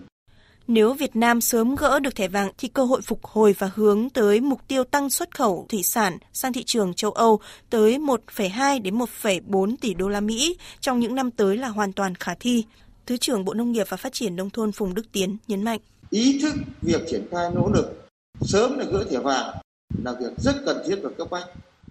[0.74, 4.10] nếu Việt Nam sớm gỡ được thẻ vàng thì cơ hội phục hồi và hướng
[4.10, 8.82] tới mục tiêu tăng xuất khẩu thủy sản sang thị trường châu Âu tới 1,2
[8.82, 12.66] đến 1,4 tỷ đô la Mỹ trong những năm tới là hoàn toàn khả thi.
[13.06, 15.80] Thứ trưởng Bộ Nông nghiệp và Phát triển nông thôn Phùng Đức Tiến nhấn mạnh.
[16.10, 18.08] Ý thức việc triển khai nỗ lực
[18.42, 19.58] sớm để gỡ thẻ vàng
[20.04, 21.46] là việc rất cần thiết và cấp bách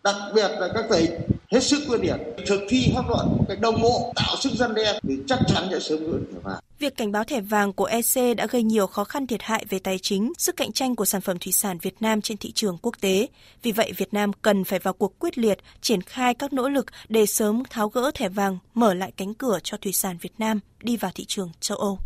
[0.05, 1.11] đặc biệt là các tỉnh
[1.51, 4.75] hết sức quyết liệt thực thi pháp luật một cách đồng bộ tạo sức dân
[4.75, 7.85] đe thì chắc chắn sẽ sớm gỡ thẻ vàng Việc cảnh báo thẻ vàng của
[7.85, 11.05] EC đã gây nhiều khó khăn thiệt hại về tài chính, sức cạnh tranh của
[11.05, 13.27] sản phẩm thủy sản Việt Nam trên thị trường quốc tế.
[13.63, 16.87] Vì vậy, Việt Nam cần phải vào cuộc quyết liệt, triển khai các nỗ lực
[17.09, 20.61] để sớm tháo gỡ thẻ vàng, mở lại cánh cửa cho thủy sản Việt Nam
[20.83, 21.99] đi vào thị trường châu Âu.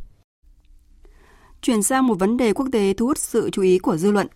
[1.62, 4.26] Chuyển sang một vấn đề quốc tế thu hút sự chú ý của dư luận.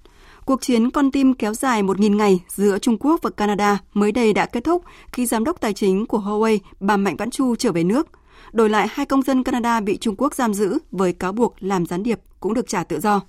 [0.49, 4.33] Cuộc chiến con tim kéo dài 1.000 ngày giữa Trung Quốc và Canada mới đây
[4.33, 4.83] đã kết thúc
[5.13, 8.09] khi giám đốc tài chính của Huawei, bà Mạnh Vãn Chu trở về nước.
[8.53, 11.87] Đổi lại hai công dân Canada bị Trung Quốc giam giữ với cáo buộc làm
[11.87, 13.21] gián điệp cũng được trả tự do.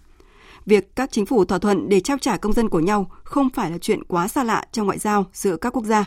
[0.66, 3.72] Việc các chính phủ thỏa thuận để trao trả công dân của nhau không phải
[3.72, 6.06] là chuyện quá xa lạ trong ngoại giao giữa các quốc gia.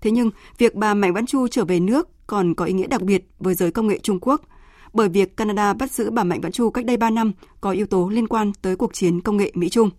[0.00, 3.02] Thế nhưng, việc bà Mạnh Vãn Chu trở về nước còn có ý nghĩa đặc
[3.02, 4.42] biệt với giới công nghệ Trung Quốc,
[4.92, 7.86] bởi việc Canada bắt giữ bà Mạnh Vãn Chu cách đây 3 năm có yếu
[7.86, 9.90] tố liên quan tới cuộc chiến công nghệ Mỹ-Trung.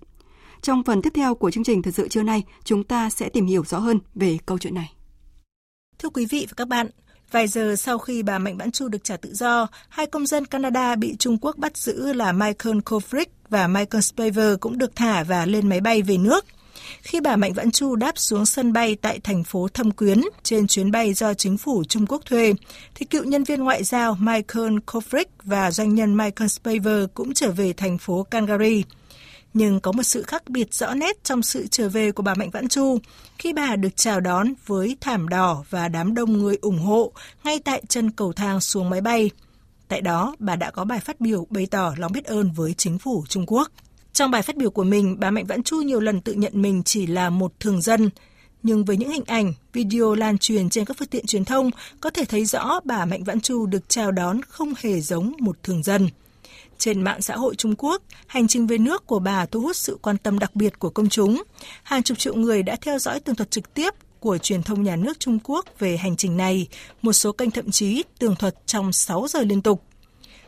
[0.62, 3.46] Trong phần tiếp theo của chương trình Thời sự trưa nay, chúng ta sẽ tìm
[3.46, 4.94] hiểu rõ hơn về câu chuyện này.
[6.00, 6.88] Thưa quý vị và các bạn,
[7.32, 10.46] Vài giờ sau khi bà Mạnh Vãn Chu được trả tự do, hai công dân
[10.46, 15.24] Canada bị Trung Quốc bắt giữ là Michael Kovrig và Michael Spaver cũng được thả
[15.24, 16.46] và lên máy bay về nước.
[17.02, 20.68] Khi bà Mạnh Vãn Chu đáp xuống sân bay tại thành phố Thâm Quyến trên
[20.68, 22.54] chuyến bay do chính phủ Trung Quốc thuê,
[22.96, 27.52] thì cựu nhân viên ngoại giao Michael Kovrig và doanh nhân Michael Spaver cũng trở
[27.52, 28.84] về thành phố Calgary
[29.58, 32.50] nhưng có một sự khác biệt rõ nét trong sự trở về của bà Mạnh
[32.50, 33.00] Vãn Chu
[33.38, 37.12] khi bà được chào đón với thảm đỏ và đám đông người ủng hộ
[37.44, 39.30] ngay tại chân cầu thang xuống máy bay.
[39.88, 42.98] Tại đó, bà đã có bài phát biểu bày tỏ lòng biết ơn với chính
[42.98, 43.72] phủ Trung Quốc.
[44.14, 46.84] Trong bài phát biểu của mình, bà Mạnh Vãn Chu nhiều lần tự nhận mình
[46.84, 48.10] chỉ là một thường dân,
[48.64, 51.70] nhưng với những hình ảnh, video lan truyền trên các phương tiện truyền thông,
[52.02, 55.58] có thể thấy rõ bà Mạnh Vãn Chu được chào đón không hề giống một
[55.64, 56.10] thường dân.
[56.78, 59.98] Trên mạng xã hội Trung Quốc, hành trình về nước của bà thu hút sự
[60.02, 61.44] quan tâm đặc biệt của công chúng.
[61.84, 64.96] Hàng chục triệu người đã theo dõi tường thuật trực tiếp của truyền thông nhà
[64.96, 66.68] nước Trung Quốc về hành trình này,
[67.02, 69.84] một số kênh thậm chí tường thuật trong 6 giờ liên tục.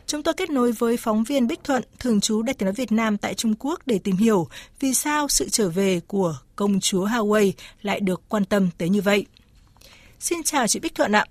[0.06, 2.92] Chúng tôi kết nối với phóng viên Bích Thuận, thường trú Đại tiếng nói Việt
[2.92, 4.48] Nam tại Trung Quốc để tìm hiểu
[4.80, 7.52] vì sao sự trở về của công chúa Huawei
[7.82, 9.26] lại được quan tâm tới như vậy.
[10.20, 11.24] Xin chào chị Bích Thuận ạ.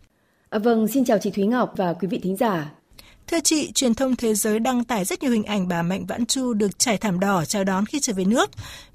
[0.50, 2.72] À, vâng, xin chào chị Thúy Ngọc và quý vị thính giả.
[3.32, 6.26] Thưa chị, truyền thông thế giới đăng tải rất nhiều hình ảnh bà Mạnh Vãn
[6.26, 8.50] Chu được trải thảm đỏ chào đón khi trở về nước.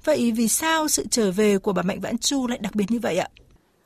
[0.05, 2.99] Vậy vì sao sự trở về của bà Mạnh Vãn Chu lại đặc biệt như
[2.99, 3.29] vậy ạ?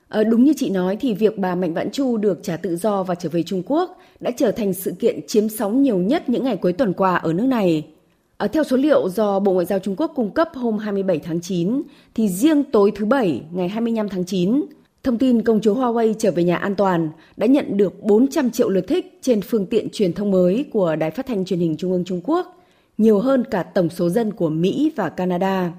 [0.07, 3.03] À, đúng như chị nói thì việc bà Mạnh Vãn Chu được trả tự do
[3.03, 6.43] và trở về Trung Quốc đã trở thành sự kiện chiếm sóng nhiều nhất những
[6.43, 7.87] ngày cuối tuần qua ở nước này.
[8.37, 11.41] À, theo số liệu do Bộ Ngoại giao Trung Quốc cung cấp hôm 27 tháng
[11.41, 11.81] 9,
[12.15, 14.61] thì riêng tối thứ Bảy ngày 25 tháng 9,
[15.09, 18.69] Thông tin công chúa Huawei trở về nhà an toàn đã nhận được 400 triệu
[18.69, 21.91] lượt thích trên phương tiện truyền thông mới của Đài Phát thanh Truyền hình Trung
[21.91, 22.63] ương Trung Quốc,
[22.97, 25.71] nhiều hơn cả tổng số dân của Mỹ và Canada.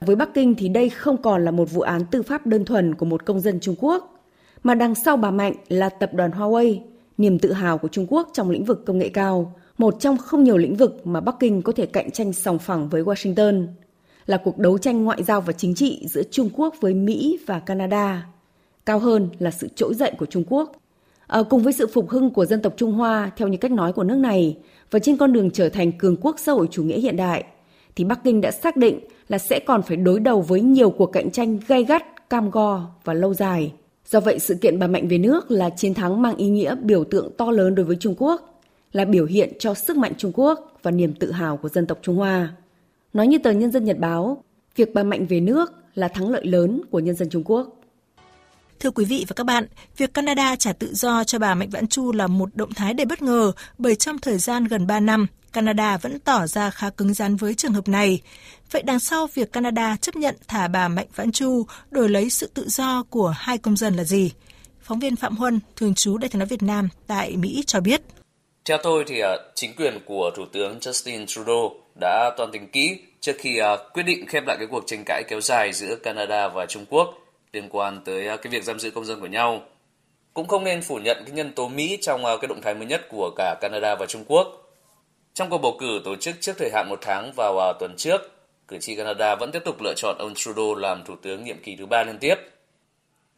[0.00, 2.94] Với Bắc Kinh thì đây không còn là một vụ án tư pháp đơn thuần
[2.94, 4.24] của một công dân Trung Quốc,
[4.62, 6.78] mà đằng sau bà Mạnh là tập đoàn Huawei,
[7.18, 10.44] niềm tự hào của Trung Quốc trong lĩnh vực công nghệ cao, một trong không
[10.44, 13.66] nhiều lĩnh vực mà Bắc Kinh có thể cạnh tranh sòng phẳng với Washington,
[14.26, 17.58] là cuộc đấu tranh ngoại giao và chính trị giữa Trung Quốc với Mỹ và
[17.58, 18.26] Canada
[18.86, 20.72] cao hơn là sự trỗi dậy của Trung Quốc.
[21.26, 23.92] À, cùng với sự phục hưng của dân tộc Trung Hoa theo như cách nói
[23.92, 24.58] của nước này
[24.90, 27.44] và trên con đường trở thành cường quốc xã hội chủ nghĩa hiện đại,
[27.96, 31.06] thì Bắc Kinh đã xác định là sẽ còn phải đối đầu với nhiều cuộc
[31.06, 33.72] cạnh tranh gay gắt, cam go và lâu dài.
[34.06, 37.04] Do vậy, sự kiện bà Mạnh về nước là chiến thắng mang ý nghĩa biểu
[37.04, 38.60] tượng to lớn đối với Trung Quốc,
[38.92, 41.98] là biểu hiện cho sức mạnh Trung Quốc và niềm tự hào của dân tộc
[42.02, 42.56] Trung Hoa.
[43.12, 44.42] Nói như tờ Nhân dân Nhật Báo,
[44.76, 47.80] việc bà Mạnh về nước là thắng lợi lớn của nhân dân Trung Quốc.
[48.80, 49.66] Thưa quý vị và các bạn,
[49.96, 53.06] việc Canada trả tự do cho bà Mạnh Vãn Chu là một động thái đầy
[53.06, 57.14] bất ngờ bởi trong thời gian gần 3 năm, Canada vẫn tỏ ra khá cứng
[57.14, 58.20] rắn với trường hợp này.
[58.70, 62.50] Vậy đằng sau việc Canada chấp nhận thả bà Mạnh Vãn Chu đổi lấy sự
[62.54, 64.32] tự do của hai công dân là gì?
[64.82, 68.00] Phóng viên Phạm Huân, thường trú Đại tiếng nói Việt Nam tại Mỹ cho biết.
[68.64, 71.70] Theo tôi thì à, chính quyền của Thủ tướng Justin Trudeau
[72.00, 75.22] đã toàn tính kỹ trước khi à, quyết định khép lại cái cuộc tranh cãi
[75.28, 77.14] kéo dài giữa Canada và Trung Quốc–
[77.56, 79.62] liên quan tới à, cái việc giam giữ công dân của nhau.
[80.34, 82.86] Cũng không nên phủ nhận cái nhân tố Mỹ trong à, cái động thái mới
[82.86, 84.72] nhất của cả Canada và Trung Quốc.
[85.34, 88.20] Trong cuộc bầu cử tổ chức trước thời hạn một tháng vào à, tuần trước,
[88.68, 91.76] cử tri Canada vẫn tiếp tục lựa chọn ông Trudeau làm thủ tướng nhiệm kỳ
[91.76, 92.34] thứ ba liên tiếp.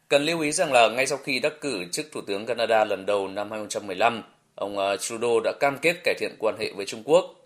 [0.08, 3.06] Cần lưu ý rằng là ngay sau khi đắc cử chức thủ tướng Canada lần
[3.06, 4.22] đầu năm 2015,
[4.54, 7.37] ông Trudeau đã cam kết cải thiện quan hệ với Trung Quốc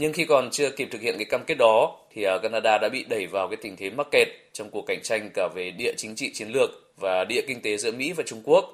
[0.00, 2.88] nhưng khi còn chưa kịp thực hiện cái cam kết đó thì à, Canada đã
[2.88, 5.92] bị đẩy vào cái tình thế mắc kẹt trong cuộc cạnh tranh cả về địa
[5.96, 8.64] chính trị chiến lược và địa kinh tế giữa Mỹ và Trung Quốc.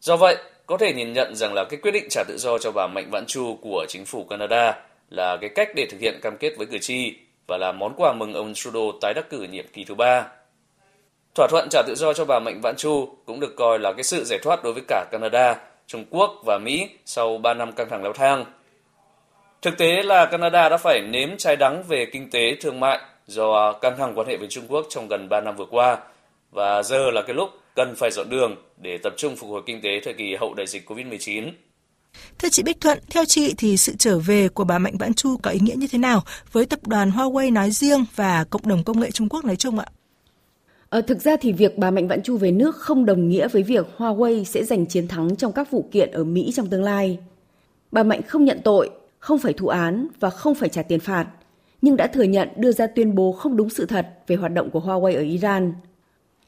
[0.00, 0.36] Do vậy,
[0.66, 3.08] có thể nhìn nhận rằng là cái quyết định trả tự do cho bà Mạnh
[3.10, 6.66] Vãn Chu của chính phủ Canada là cái cách để thực hiện cam kết với
[6.66, 7.14] cử tri
[7.46, 10.26] và là món quà mừng ông Trudeau tái đắc cử nhiệm kỳ thứ ba.
[11.34, 14.04] Thỏa thuận trả tự do cho bà Mạnh Vãn Chu cũng được coi là cái
[14.04, 17.88] sự giải thoát đối với cả Canada, Trung Quốc và Mỹ sau 3 năm căng
[17.88, 18.44] thẳng leo thang
[19.64, 23.72] Thực tế là Canada đã phải nếm trái đắng về kinh tế thương mại do
[23.72, 25.98] căng thẳng quan hệ với Trung Quốc trong gần 3 năm vừa qua
[26.52, 29.80] và giờ là cái lúc cần phải dọn đường để tập trung phục hồi kinh
[29.82, 31.50] tế thời kỳ hậu đại dịch Covid-19.
[32.38, 35.36] Thưa chị Bích Thuận, theo chị thì sự trở về của bà Mạnh Vãn Chu
[35.42, 38.84] có ý nghĩa như thế nào với tập đoàn Huawei nói riêng và cộng đồng
[38.84, 39.86] công nghệ Trung Quốc nói chung ạ?
[40.88, 43.62] Ờ, thực ra thì việc bà Mạnh Vãn Chu về nước không đồng nghĩa với
[43.62, 47.18] việc Huawei sẽ giành chiến thắng trong các vụ kiện ở Mỹ trong tương lai.
[47.92, 48.90] Bà Mạnh không nhận tội
[49.24, 51.26] không phải thụ án và không phải trả tiền phạt,
[51.82, 54.70] nhưng đã thừa nhận đưa ra tuyên bố không đúng sự thật về hoạt động
[54.70, 55.72] của Huawei ở Iran.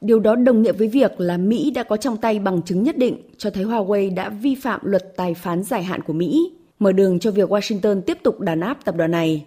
[0.01, 2.97] Điều đó đồng nghĩa với việc là Mỹ đã có trong tay bằng chứng nhất
[2.97, 6.91] định cho thấy Huawei đã vi phạm luật tài phán dài hạn của Mỹ, mở
[6.91, 9.45] đường cho việc Washington tiếp tục đàn áp tập đoàn này.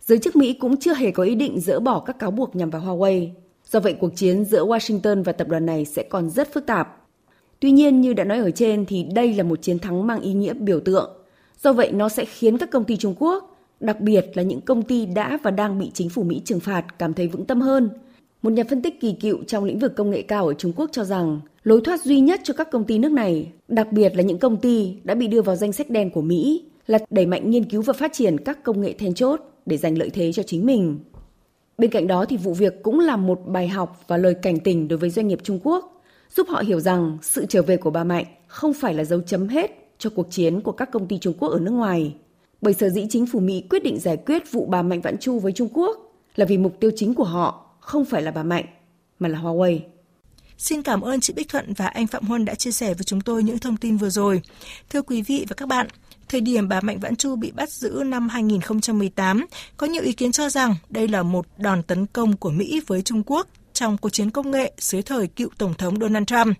[0.00, 2.70] Giới chức Mỹ cũng chưa hề có ý định dỡ bỏ các cáo buộc nhằm
[2.70, 3.28] vào Huawei.
[3.70, 7.02] Do vậy, cuộc chiến giữa Washington và tập đoàn này sẽ còn rất phức tạp.
[7.60, 10.32] Tuy nhiên, như đã nói ở trên thì đây là một chiến thắng mang ý
[10.32, 11.21] nghĩa biểu tượng.
[11.62, 14.82] Do vậy, nó sẽ khiến các công ty Trung Quốc, đặc biệt là những công
[14.82, 17.90] ty đã và đang bị chính phủ Mỹ trừng phạt cảm thấy vững tâm hơn.
[18.42, 20.90] Một nhà phân tích kỳ cựu trong lĩnh vực công nghệ cao ở Trung Quốc
[20.92, 24.22] cho rằng lối thoát duy nhất cho các công ty nước này, đặc biệt là
[24.22, 27.50] những công ty đã bị đưa vào danh sách đen của Mỹ, là đẩy mạnh
[27.50, 30.42] nghiên cứu và phát triển các công nghệ then chốt để giành lợi thế cho
[30.42, 30.98] chính mình.
[31.78, 34.88] Bên cạnh đó thì vụ việc cũng là một bài học và lời cảnh tỉnh
[34.88, 36.02] đối với doanh nghiệp Trung Quốc,
[36.36, 39.48] giúp họ hiểu rằng sự trở về của bà Mạnh không phải là dấu chấm
[39.48, 42.14] hết cho cuộc chiến của các công ty Trung Quốc ở nước ngoài.
[42.60, 45.38] Bởi sở dĩ chính phủ Mỹ quyết định giải quyết vụ bà Mạnh Vãn Chu
[45.38, 45.96] với Trung Quốc
[46.36, 48.64] là vì mục tiêu chính của họ không phải là bà Mạnh,
[49.18, 49.78] mà là Huawei.
[50.58, 53.20] Xin cảm ơn chị Bích Thuận và anh Phạm Huân đã chia sẻ với chúng
[53.20, 54.42] tôi những thông tin vừa rồi.
[54.90, 55.86] Thưa quý vị và các bạn,
[56.32, 60.32] Thời điểm bà Mạnh Vãn Chu bị bắt giữ năm 2018, có nhiều ý kiến
[60.32, 63.48] cho rằng đây là một đòn tấn công của Mỹ với Trung Quốc
[63.82, 66.56] trong cuộc chiến công nghệ dưới thời cựu Tổng thống Donald Trump.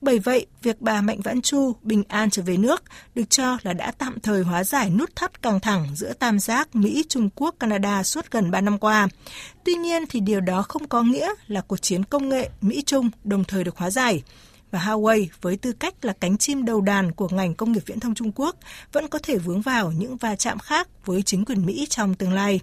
[0.00, 2.82] Bởi vậy, việc bà Mạnh Vãn Chu bình an trở về nước
[3.14, 6.76] được cho là đã tạm thời hóa giải nút thắt căng thẳng giữa tam giác
[6.76, 9.08] Mỹ, Trung Quốc, Canada suốt gần 3 năm qua.
[9.64, 13.44] Tuy nhiên thì điều đó không có nghĩa là cuộc chiến công nghệ Mỹ-Trung đồng
[13.44, 14.22] thời được hóa giải
[14.70, 18.00] và Huawei với tư cách là cánh chim đầu đàn của ngành công nghiệp viễn
[18.00, 18.56] thông Trung Quốc
[18.92, 22.32] vẫn có thể vướng vào những va chạm khác với chính quyền Mỹ trong tương
[22.32, 22.60] lai.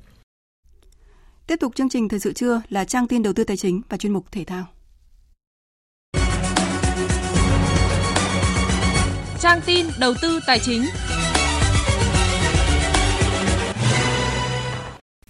[1.52, 3.98] Tiếp tục chương trình thời sự trưa là trang tin đầu tư tài chính và
[3.98, 4.66] chuyên mục thể thao.
[9.40, 10.86] Trang tin đầu tư tài chính.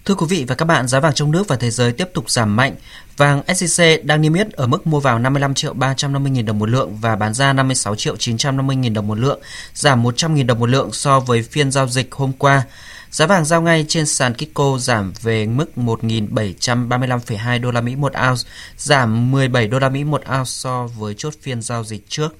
[0.05, 2.30] Thưa quý vị và các bạn, giá vàng trong nước và thế giới tiếp tục
[2.30, 2.76] giảm mạnh.
[3.17, 6.69] Vàng SJC đang niêm yết ở mức mua vào 55 triệu 350 000 đồng một
[6.69, 9.39] lượng và bán ra 56 triệu 950 000 đồng một lượng,
[9.74, 12.63] giảm 100 000 đồng một lượng so với phiên giao dịch hôm qua.
[13.12, 18.14] Giá vàng giao ngay trên sàn Kiko giảm về mức 1.735,2 đô la Mỹ một
[18.30, 18.41] ounce,
[18.78, 22.36] giảm 17 đô la Mỹ một ounce so với chốt phiên giao dịch trước.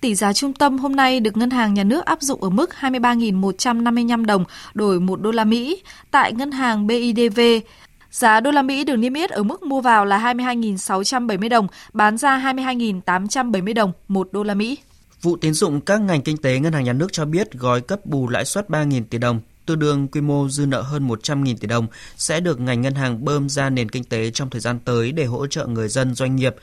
[0.00, 2.70] Tỷ giá trung tâm hôm nay được Ngân hàng Nhà nước áp dụng ở mức
[2.80, 5.82] 23.155 đồng đổi 1 đô la Mỹ.
[6.10, 7.40] Tại Ngân hàng BIDV,
[8.10, 12.18] giá đô la Mỹ được niêm yết ở mức mua vào là 22.670 đồng, bán
[12.18, 14.78] ra 22.870 đồng 1 đô la Mỹ.
[15.22, 18.06] Vụ tín dụng các ngành kinh tế Ngân hàng Nhà nước cho biết gói cấp
[18.06, 21.68] bù lãi suất 3.000 tỷ đồng tương đương quy mô dư nợ hơn 100.000 tỷ
[21.68, 21.86] đồng
[22.16, 25.24] sẽ được ngành ngân hàng bơm ra nền kinh tế trong thời gian tới để
[25.24, 26.54] hỗ trợ người dân doanh nghiệp.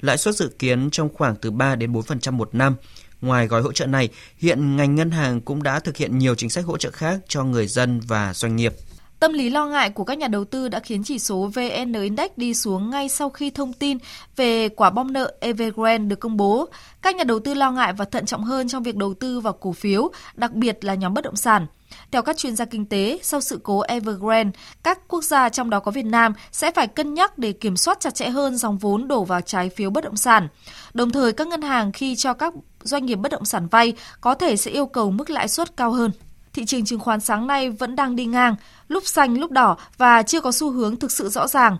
[0.00, 2.76] Lãi suất dự kiến trong khoảng từ 3 đến 4% một năm.
[3.20, 6.50] Ngoài gói hỗ trợ này, hiện ngành ngân hàng cũng đã thực hiện nhiều chính
[6.50, 8.74] sách hỗ trợ khác cho người dân và doanh nghiệp.
[9.22, 12.30] Tâm lý lo ngại của các nhà đầu tư đã khiến chỉ số VN Index
[12.36, 13.98] đi xuống ngay sau khi thông tin
[14.36, 16.68] về quả bom nợ Evergrande được công bố.
[17.02, 19.52] Các nhà đầu tư lo ngại và thận trọng hơn trong việc đầu tư vào
[19.52, 21.66] cổ phiếu, đặc biệt là nhóm bất động sản.
[22.10, 25.80] Theo các chuyên gia kinh tế, sau sự cố Evergrande, các quốc gia trong đó
[25.80, 29.08] có Việt Nam sẽ phải cân nhắc để kiểm soát chặt chẽ hơn dòng vốn
[29.08, 30.48] đổ vào trái phiếu bất động sản.
[30.94, 34.34] Đồng thời, các ngân hàng khi cho các doanh nghiệp bất động sản vay có
[34.34, 36.10] thể sẽ yêu cầu mức lãi suất cao hơn.
[36.52, 38.56] Thị trường chứng khoán sáng nay vẫn đang đi ngang,
[38.88, 41.76] lúc xanh lúc đỏ và chưa có xu hướng thực sự rõ ràng.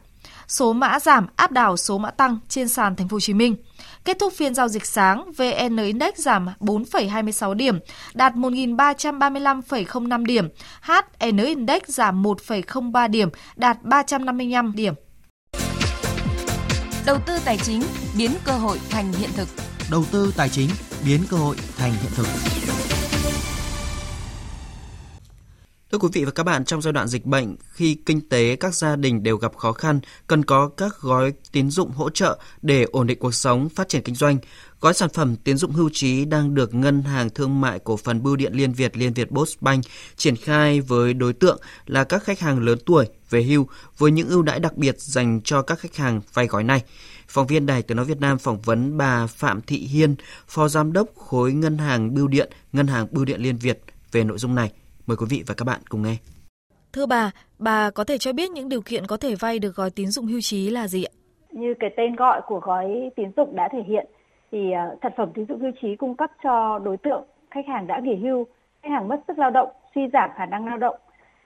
[0.49, 3.57] Số mã giảm áp đảo số mã tăng trên sàn Thành phố Hồ Chí Minh.
[4.05, 7.79] Kết thúc phiên giao dịch sáng, VN Index giảm 4,26 điểm,
[8.15, 10.49] đạt 1.335,05 điểm.
[10.81, 14.95] HN Index giảm 1,03 điểm, đạt 355 điểm.
[17.07, 17.83] Đầu tư tài chính
[18.19, 19.49] biến cơ hội thành hiện thực.
[19.91, 20.69] Đầu tư tài chính
[21.07, 22.27] biến cơ hội thành hiện thực.
[25.93, 28.75] Thưa quý vị và các bạn, trong giai đoạn dịch bệnh, khi kinh tế các
[28.75, 32.83] gia đình đều gặp khó khăn, cần có các gói tín dụng hỗ trợ để
[32.83, 34.39] ổn định cuộc sống, phát triển kinh doanh.
[34.81, 38.23] Gói sản phẩm tín dụng hưu trí đang được Ngân hàng Thương mại Cổ phần
[38.23, 39.85] Bưu điện Liên Việt Liên Việt Postbank
[40.17, 43.67] triển khai với đối tượng là các khách hàng lớn tuổi về hưu
[43.99, 46.83] với những ưu đãi đặc biệt dành cho các khách hàng vay gói này.
[47.29, 50.15] Phóng viên Đài Tiếng Nói Việt Nam phỏng vấn bà Phạm Thị Hiên,
[50.49, 53.83] Phó Giám đốc khối Ngân hàng Bưu điện, Ngân hàng Bưu điện Liên Việt
[54.13, 54.73] về nội dung này.
[55.07, 56.17] Mời quý vị và các bạn cùng nghe.
[56.93, 59.91] Thưa bà, bà có thể cho biết những điều kiện có thể vay được gói
[59.91, 61.13] tín dụng hưu trí là gì ạ?
[61.51, 64.07] Như cái tên gọi của gói tín dụng đã thể hiện
[64.53, 67.87] thì à, sản phẩm tín dụng hưu trí cung cấp cho đối tượng khách hàng
[67.87, 68.47] đã nghỉ hưu,
[68.83, 70.97] khách hàng mất sức lao động, suy giảm khả năng lao động,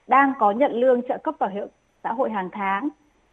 [0.06, 1.68] đang có nhận lương trợ cấp bảo hiểm
[2.02, 2.88] xã hội hàng tháng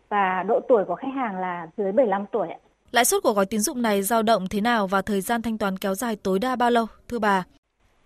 [0.10, 2.48] và độ tuổi của khách hàng là dưới 75 tuổi.
[2.92, 5.58] Lãi suất của gói tín dụng này dao động thế nào và thời gian thanh
[5.58, 7.44] toán kéo dài tối đa bao lâu, thưa bà?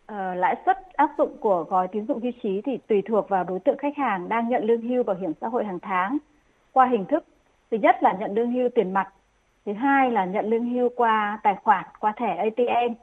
[0.08, 3.44] Ờ, lãi suất áp dụng của gói tín dụng hưu trí thì tùy thuộc vào
[3.44, 6.18] đối tượng khách hàng đang nhận lương hưu bảo hiểm xã hội hàng tháng
[6.72, 7.26] qua hình thức
[7.72, 9.14] thứ nhất là nhận lương hưu tiền mặt,
[9.66, 12.94] thứ hai là nhận lương hưu qua tài khoản qua thẻ ATM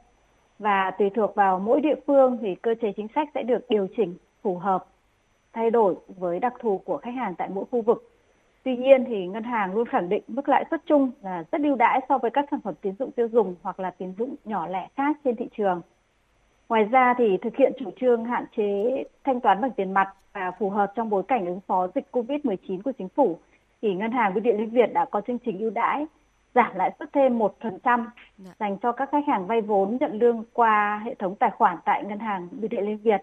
[0.59, 3.87] và tùy thuộc vào mỗi địa phương thì cơ chế chính sách sẽ được điều
[3.97, 4.85] chỉnh phù hợp.
[5.53, 8.11] thay đổi với đặc thù của khách hàng tại mỗi khu vực.
[8.63, 11.75] Tuy nhiên thì ngân hàng luôn khẳng định mức lãi suất chung là rất ưu
[11.75, 14.67] đãi so với các sản phẩm tín dụng tiêu dùng hoặc là tín dụng nhỏ
[14.67, 15.81] lẻ khác trên thị trường.
[16.69, 20.51] Ngoài ra thì thực hiện chủ trương hạn chế thanh toán bằng tiền mặt và
[20.59, 23.39] phù hợp trong bối cảnh ứng phó dịch COVID-19 của chính phủ
[23.81, 26.05] thì ngân hàng bưu điện Liên Việt đã có chương trình ưu đãi
[26.55, 28.05] giảm lãi suất thêm 1%
[28.37, 28.51] dạ.
[28.59, 32.03] dành cho các khách hàng vay vốn nhận lương qua hệ thống tài khoản tại
[32.03, 33.21] ngân hàng bưu điện Liên Việt.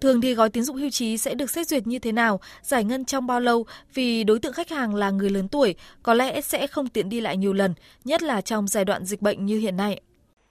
[0.00, 2.84] Thường thì gói tín dụng hưu trí sẽ được xét duyệt như thế nào, giải
[2.84, 3.64] ngân trong bao lâu
[3.94, 7.20] vì đối tượng khách hàng là người lớn tuổi, có lẽ sẽ không tiện đi
[7.20, 10.00] lại nhiều lần, nhất là trong giai đoạn dịch bệnh như hiện nay.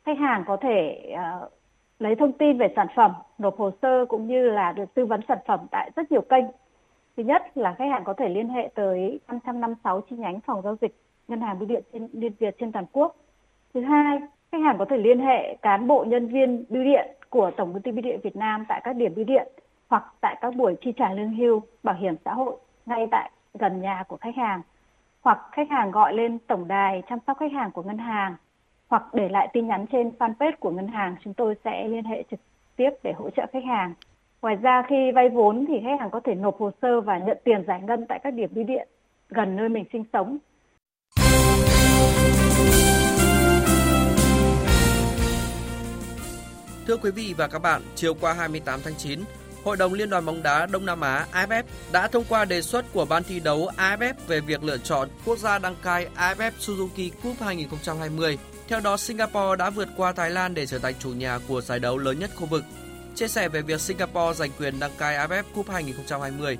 [0.05, 1.51] Khách hàng có thể uh,
[2.00, 5.22] lấy thông tin về sản phẩm, nộp hồ sơ cũng như là được tư vấn
[5.28, 6.45] sản phẩm tại rất nhiều kênh.
[7.18, 10.76] Thứ nhất là khách hàng có thể liên hệ tới 556 chi nhánh phòng giao
[10.82, 10.95] dịch
[11.28, 13.16] ngân hàng bưu điện trên Liên Việt trên toàn quốc.
[13.74, 14.20] Thứ hai,
[14.52, 17.82] khách hàng có thể liên hệ cán bộ nhân viên bưu điện của Tổng công
[17.82, 19.48] ty Bưu điện Việt Nam tại các điểm bưu điện
[19.89, 23.82] hoặc tại các buổi chi trả lương hưu, bảo hiểm xã hội ngay tại gần
[23.82, 24.62] nhà của khách hàng.
[25.22, 28.36] Hoặc khách hàng gọi lên tổng đài chăm sóc khách hàng của ngân hàng
[28.88, 32.24] hoặc để lại tin nhắn trên fanpage của ngân hàng, chúng tôi sẽ liên hệ
[32.32, 32.40] trực
[32.76, 33.94] tiếp để hỗ trợ khách hàng.
[34.42, 37.38] Ngoài ra khi vay vốn thì khách hàng có thể nộp hồ sơ và nhận
[37.44, 38.88] tiền giải ngân tại các điểm bưu điện
[39.30, 40.38] gần nơi mình sinh sống
[46.88, 49.20] Thưa quý vị và các bạn, chiều qua 28 tháng 9,
[49.64, 52.86] Hội đồng Liên đoàn bóng đá Đông Nam Á AFF đã thông qua đề xuất
[52.94, 57.10] của ban thi đấu AFF về việc lựa chọn quốc gia đăng cai AFF Suzuki
[57.24, 58.38] Cup 2020.
[58.68, 61.80] Theo đó, Singapore đã vượt qua Thái Lan để trở thành chủ nhà của giải
[61.80, 62.63] đấu lớn nhất khu vực.
[63.15, 66.57] Chia sẻ về việc Singapore giành quyền đăng cai AFF Cup 2020,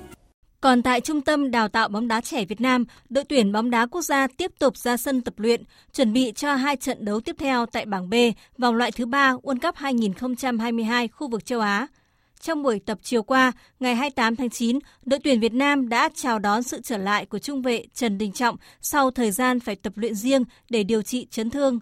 [0.60, 3.86] còn tại Trung tâm Đào tạo bóng đá trẻ Việt Nam, đội tuyển bóng đá
[3.86, 7.36] quốc gia tiếp tục ra sân tập luyện, chuẩn bị cho hai trận đấu tiếp
[7.38, 8.14] theo tại bảng B
[8.58, 11.86] vòng loại thứ ba World Cup 2022 khu vực châu Á.
[12.40, 16.38] Trong buổi tập chiều qua, ngày 28 tháng 9, đội tuyển Việt Nam đã chào
[16.38, 19.92] đón sự trở lại của trung vệ Trần Đình Trọng sau thời gian phải tập
[19.96, 21.78] luyện riêng để điều trị chấn thương.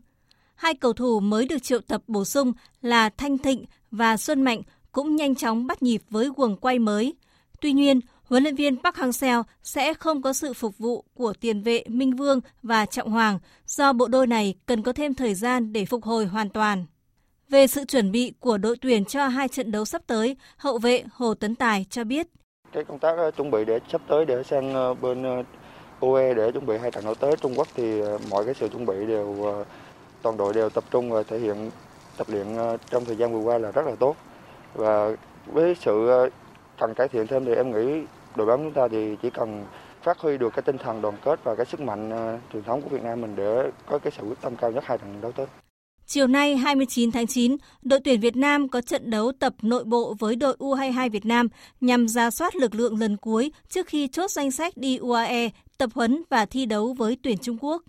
[0.56, 2.52] Hai cầu thủ mới được triệu tập bổ sung
[2.82, 7.14] là Thanh Thịnh và Xuân Mạnh cũng nhanh chóng bắt nhịp với guồng quay mới.
[7.60, 11.62] Tuy nhiên, huấn luyện viên Park Hang-seo sẽ không có sự phục vụ của tiền
[11.62, 15.72] vệ Minh Vương và Trọng Hoàng do bộ đôi này cần có thêm thời gian
[15.72, 16.84] để phục hồi hoàn toàn.
[17.48, 21.04] Về sự chuẩn bị của đội tuyển cho hai trận đấu sắp tới, hậu vệ
[21.12, 22.26] Hồ Tấn Tài cho biết.
[22.72, 25.42] Cái công tác ờ, chuẩn bị để sắp tới để sang ờ, bên ờ,
[26.00, 28.00] UE để chuẩn bị hai trận đấu tới Trung Quốc thì
[28.30, 29.64] mọi cái sự chuẩn bị đều
[30.26, 31.70] toàn đội đều tập trung và thể hiện
[32.16, 34.16] tập luyện ờ, trong thời gian vừa qua là rất là tốt
[34.74, 35.10] và
[35.46, 36.28] với sự ờ,
[36.78, 38.06] cần cải thiện thêm thì em nghĩ
[38.36, 39.64] đội bóng chúng ta thì chỉ cần
[40.02, 42.82] phát huy được cái tinh thần đoàn kết và cái sức mạnh ờ, truyền thống
[42.82, 45.32] của Việt Nam mình để có cái sự quyết tâm cao nhất hai trận đấu
[45.32, 45.46] tới.
[46.06, 50.14] Chiều nay 29 tháng 9, đội tuyển Việt Nam có trận đấu tập nội bộ
[50.18, 51.48] với đội U22 Việt Nam
[51.80, 55.48] nhằm ra soát lực lượng lần cuối trước khi chốt danh sách đi UAE,
[55.78, 57.82] tập huấn và thi đấu với tuyển Trung Quốc.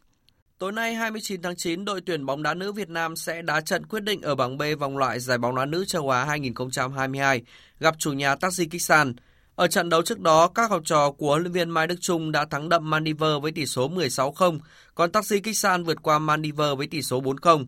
[0.60, 3.86] Tối nay 29 tháng 9, đội tuyển bóng đá nữ Việt Nam sẽ đá trận
[3.86, 7.42] quyết định ở bảng B vòng loại giải bóng đá nữ châu Á 2022
[7.80, 9.14] gặp chủ nhà Tajikistan.
[9.56, 12.32] Ở trận đấu trước đó, các học trò của huấn luyện viên Mai Đức Trung
[12.32, 14.60] đã thắng đậm Maldives với tỷ số 16-0,
[14.96, 17.66] còn Tajikistan vượt qua Maldives với tỷ số 4-0.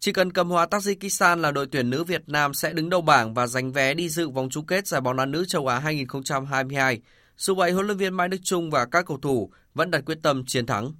[0.00, 3.34] Chỉ cần cầm hòa Tajikistan là đội tuyển nữ Việt Nam sẽ đứng đầu bảng
[3.34, 7.00] và giành vé đi dự vòng chung kết giải bóng đá nữ châu Á 2022.
[7.36, 10.18] Dù vậy, huấn luyện viên Mai Đức Trung và các cầu thủ vẫn đặt quyết
[10.22, 10.92] tâm chiến thắng.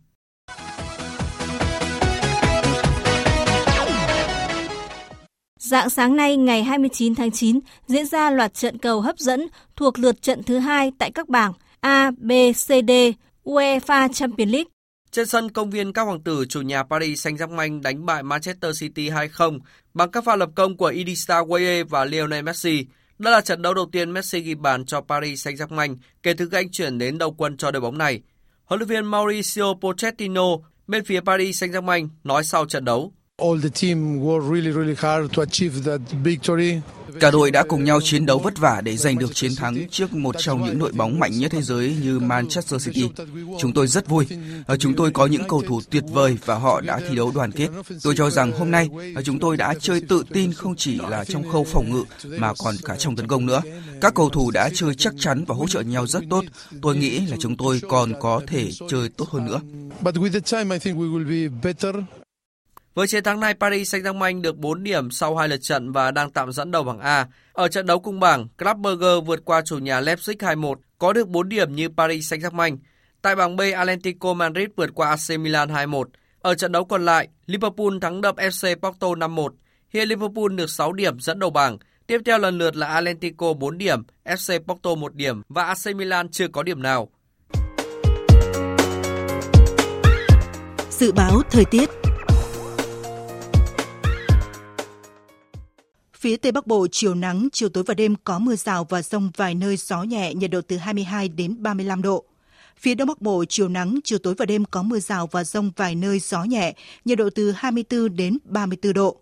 [5.60, 9.46] Dạng sáng nay ngày 29 tháng 9 diễn ra loạt trận cầu hấp dẫn
[9.76, 12.90] thuộc lượt trận thứ hai tại các bảng A, B, C, D,
[13.44, 14.70] UEFA Champions League.
[15.10, 19.10] Trên sân công viên các hoàng tử, chủ nhà Paris Saint-Germain đánh bại Manchester City
[19.10, 19.58] 2-0
[19.94, 22.86] bằng các pha lập công của Idrissa Gueye và Lionel Messi.
[23.18, 26.56] Đây là trận đấu đầu tiên Messi ghi bàn cho Paris Saint-Germain kể từ khi
[26.56, 28.20] anh chuyển đến đầu quân cho đội bóng này.
[28.64, 30.46] Huấn luyện viên Mauricio Pochettino
[30.86, 33.12] bên phía Paris Saint-Germain nói sau trận đấu.
[37.20, 40.14] Cả đội đã cùng nhau chiến đấu vất vả để giành được chiến thắng trước
[40.14, 43.08] một trong những đội bóng mạnh nhất thế giới như Manchester City.
[43.60, 44.26] Chúng tôi rất vui.
[44.78, 47.68] Chúng tôi có những cầu thủ tuyệt vời và họ đã thi đấu đoàn kết.
[48.02, 48.88] Tôi cho rằng hôm nay
[49.24, 52.04] chúng tôi đã chơi tự tin không chỉ là trong khâu phòng ngự
[52.38, 53.62] mà còn cả trong tấn công nữa.
[54.00, 56.44] Các cầu thủ đã chơi chắc chắn và hỗ trợ nhau rất tốt.
[56.82, 59.60] Tôi nghĩ là chúng tôi còn có thể chơi tốt hơn nữa.
[62.94, 66.30] Với chiến thắng này, Paris Saint-Germain được 4 điểm sau hai lượt trận và đang
[66.30, 67.26] tạm dẫn đầu bảng A.
[67.52, 71.28] Ở trận đấu cùng bảng, Club Brugge vượt qua chủ nhà Leipzig 2-1, có được
[71.28, 72.76] 4 điểm như Paris Saint-Germain.
[73.22, 76.04] Tại bảng B, Atlético Madrid vượt qua AC Milan 2-1.
[76.40, 79.48] Ở trận đấu còn lại, Liverpool thắng đậm FC Porto 5-1.
[79.88, 81.78] Hiện Liverpool được 6 điểm dẫn đầu bảng,
[82.10, 86.28] Tiếp theo lần lượt là Atlético 4 điểm, FC Porto 1 điểm và AC Milan
[86.28, 87.08] chưa có điểm nào.
[90.90, 91.90] Dự báo thời tiết
[96.20, 99.30] Phía Tây Bắc Bộ chiều nắng, chiều tối và đêm có mưa rào và rông
[99.36, 102.24] vài nơi gió nhẹ, nhiệt độ từ 22 đến 35 độ.
[102.76, 105.70] Phía Đông Bắc Bộ chiều nắng, chiều tối và đêm có mưa rào và rông
[105.76, 109.20] vài nơi gió nhẹ, nhiệt độ từ 24 đến 34 độ.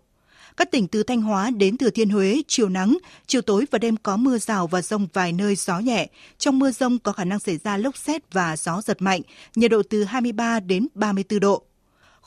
[0.57, 2.97] Các tỉnh từ Thanh Hóa đến Thừa Thiên Huế, chiều nắng,
[3.27, 6.07] chiều tối và đêm có mưa rào và rông vài nơi gió nhẹ.
[6.37, 9.21] Trong mưa rông có khả năng xảy ra lốc xét và gió giật mạnh,
[9.55, 11.68] nhiệt độ từ 23 đến 34 độ.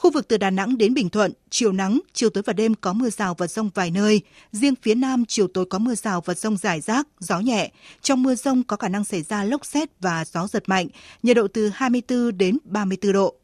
[0.03, 2.93] Khu vực từ Đà Nẵng đến Bình Thuận, chiều nắng, chiều tối và đêm có
[2.93, 4.21] mưa rào và rông vài nơi.
[4.53, 7.73] Riêng phía Nam, chiều tối có mưa rào và rông rải rác, gió nhẹ.
[8.01, 10.89] Trong mưa rông có khả năng xảy ra lốc xét và gió giật mạnh,
[11.23, 13.35] nhiệt độ từ 24 đến 34 độ.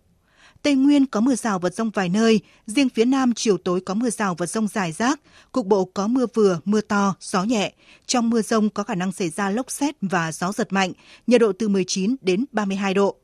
[0.62, 3.94] Tây Nguyên có mưa rào và rông vài nơi, riêng phía Nam chiều tối có
[3.94, 5.20] mưa rào và rông rải rác,
[5.52, 7.72] cục bộ có mưa vừa, mưa to, gió nhẹ.
[8.06, 10.92] Trong mưa rông có khả năng xảy ra lốc xét và gió giật mạnh,
[11.26, 13.16] nhiệt độ từ 19 đến 32 độ.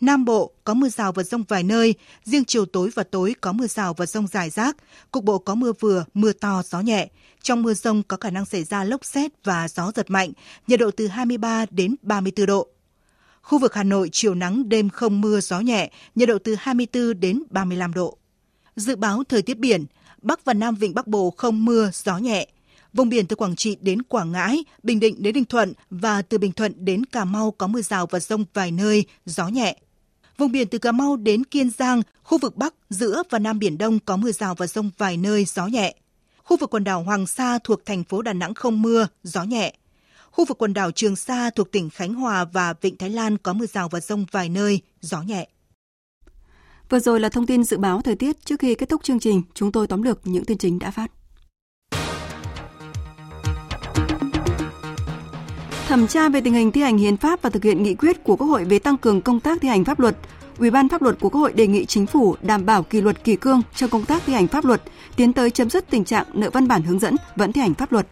[0.00, 1.94] Nam Bộ có mưa rào và rông vài nơi,
[2.24, 4.76] riêng chiều tối và tối có mưa rào và rông rải rác,
[5.10, 7.08] cục bộ có mưa vừa, mưa to, gió nhẹ.
[7.42, 10.32] Trong mưa rông có khả năng xảy ra lốc xét và gió giật mạnh,
[10.66, 12.68] nhiệt độ từ 23 đến 34 độ.
[13.42, 17.20] Khu vực Hà Nội chiều nắng đêm không mưa gió nhẹ, nhiệt độ từ 24
[17.20, 18.16] đến 35 độ.
[18.76, 19.84] Dự báo thời tiết biển,
[20.22, 22.48] Bắc và Nam Vịnh Bắc Bộ không mưa, gió nhẹ.
[22.92, 26.38] Vùng biển từ Quảng Trị đến Quảng Ngãi, Bình Định đến Bình Thuận và từ
[26.38, 29.76] Bình Thuận đến Cà Mau có mưa rào và rông vài nơi, gió nhẹ.
[30.40, 33.78] Vùng biển từ Cà Mau đến Kiên Giang, khu vực Bắc, giữa và Nam Biển
[33.78, 35.94] Đông có mưa rào và rông vài nơi, gió nhẹ.
[36.44, 39.74] Khu vực quần đảo Hoàng Sa thuộc thành phố Đà Nẵng không mưa, gió nhẹ.
[40.30, 43.52] Khu vực quần đảo Trường Sa thuộc tỉnh Khánh Hòa và Vịnh Thái Lan có
[43.52, 45.48] mưa rào và rông vài nơi, gió nhẹ.
[46.88, 48.44] Vừa rồi là thông tin dự báo thời tiết.
[48.44, 51.10] Trước khi kết thúc chương trình, chúng tôi tóm lược những tin chính đã phát.
[55.90, 58.36] Thẩm tra về tình hình thi hành hiến pháp và thực hiện nghị quyết của
[58.36, 60.16] Quốc hội về tăng cường công tác thi hành pháp luật,
[60.58, 63.24] Ủy ban pháp luật của Quốc hội đề nghị chính phủ đảm bảo kỷ luật
[63.24, 64.82] kỷ cương trong công tác thi hành pháp luật,
[65.16, 67.92] tiến tới chấm dứt tình trạng nợ văn bản hướng dẫn vẫn thi hành pháp
[67.92, 68.06] luật.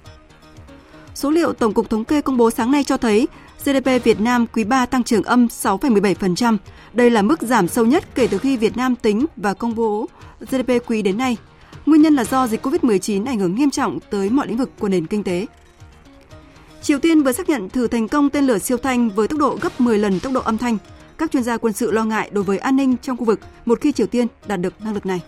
[1.15, 3.29] Số liệu Tổng cục Thống kê công bố sáng nay cho thấy
[3.65, 6.57] GDP Việt Nam quý 3 tăng trưởng âm 6,17%.
[6.93, 10.09] Đây là mức giảm sâu nhất kể từ khi Việt Nam tính và công bố
[10.41, 11.37] GDP quý đến nay.
[11.87, 14.89] Nguyên nhân là do dịch COVID-19 ảnh hưởng nghiêm trọng tới mọi lĩnh vực của
[14.89, 15.47] nền kinh tế.
[16.89, 19.59] Triều Tiên vừa xác nhận thử thành công tên lửa siêu thanh với tốc độ
[19.63, 20.79] gấp 10 lần tốc độ âm thanh.
[21.19, 23.81] Các chuyên gia quân sự lo ngại đối với an ninh trong khu vực một
[23.81, 25.23] khi Triều Tiên đạt được năng lực này.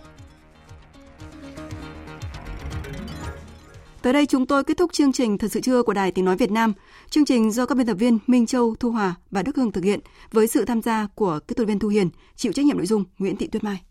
[4.01, 6.37] Tới đây chúng tôi kết thúc chương trình Thật sự trưa của Đài Tiếng Nói
[6.37, 6.73] Việt Nam.
[7.09, 9.83] Chương trình do các biên tập viên Minh Châu, Thu Hòa và Đức Hưng thực
[9.83, 9.99] hiện
[10.31, 13.03] với sự tham gia của kỹ thuật viên Thu Hiền, chịu trách nhiệm nội dung
[13.19, 13.81] Nguyễn Thị Tuyết Mai.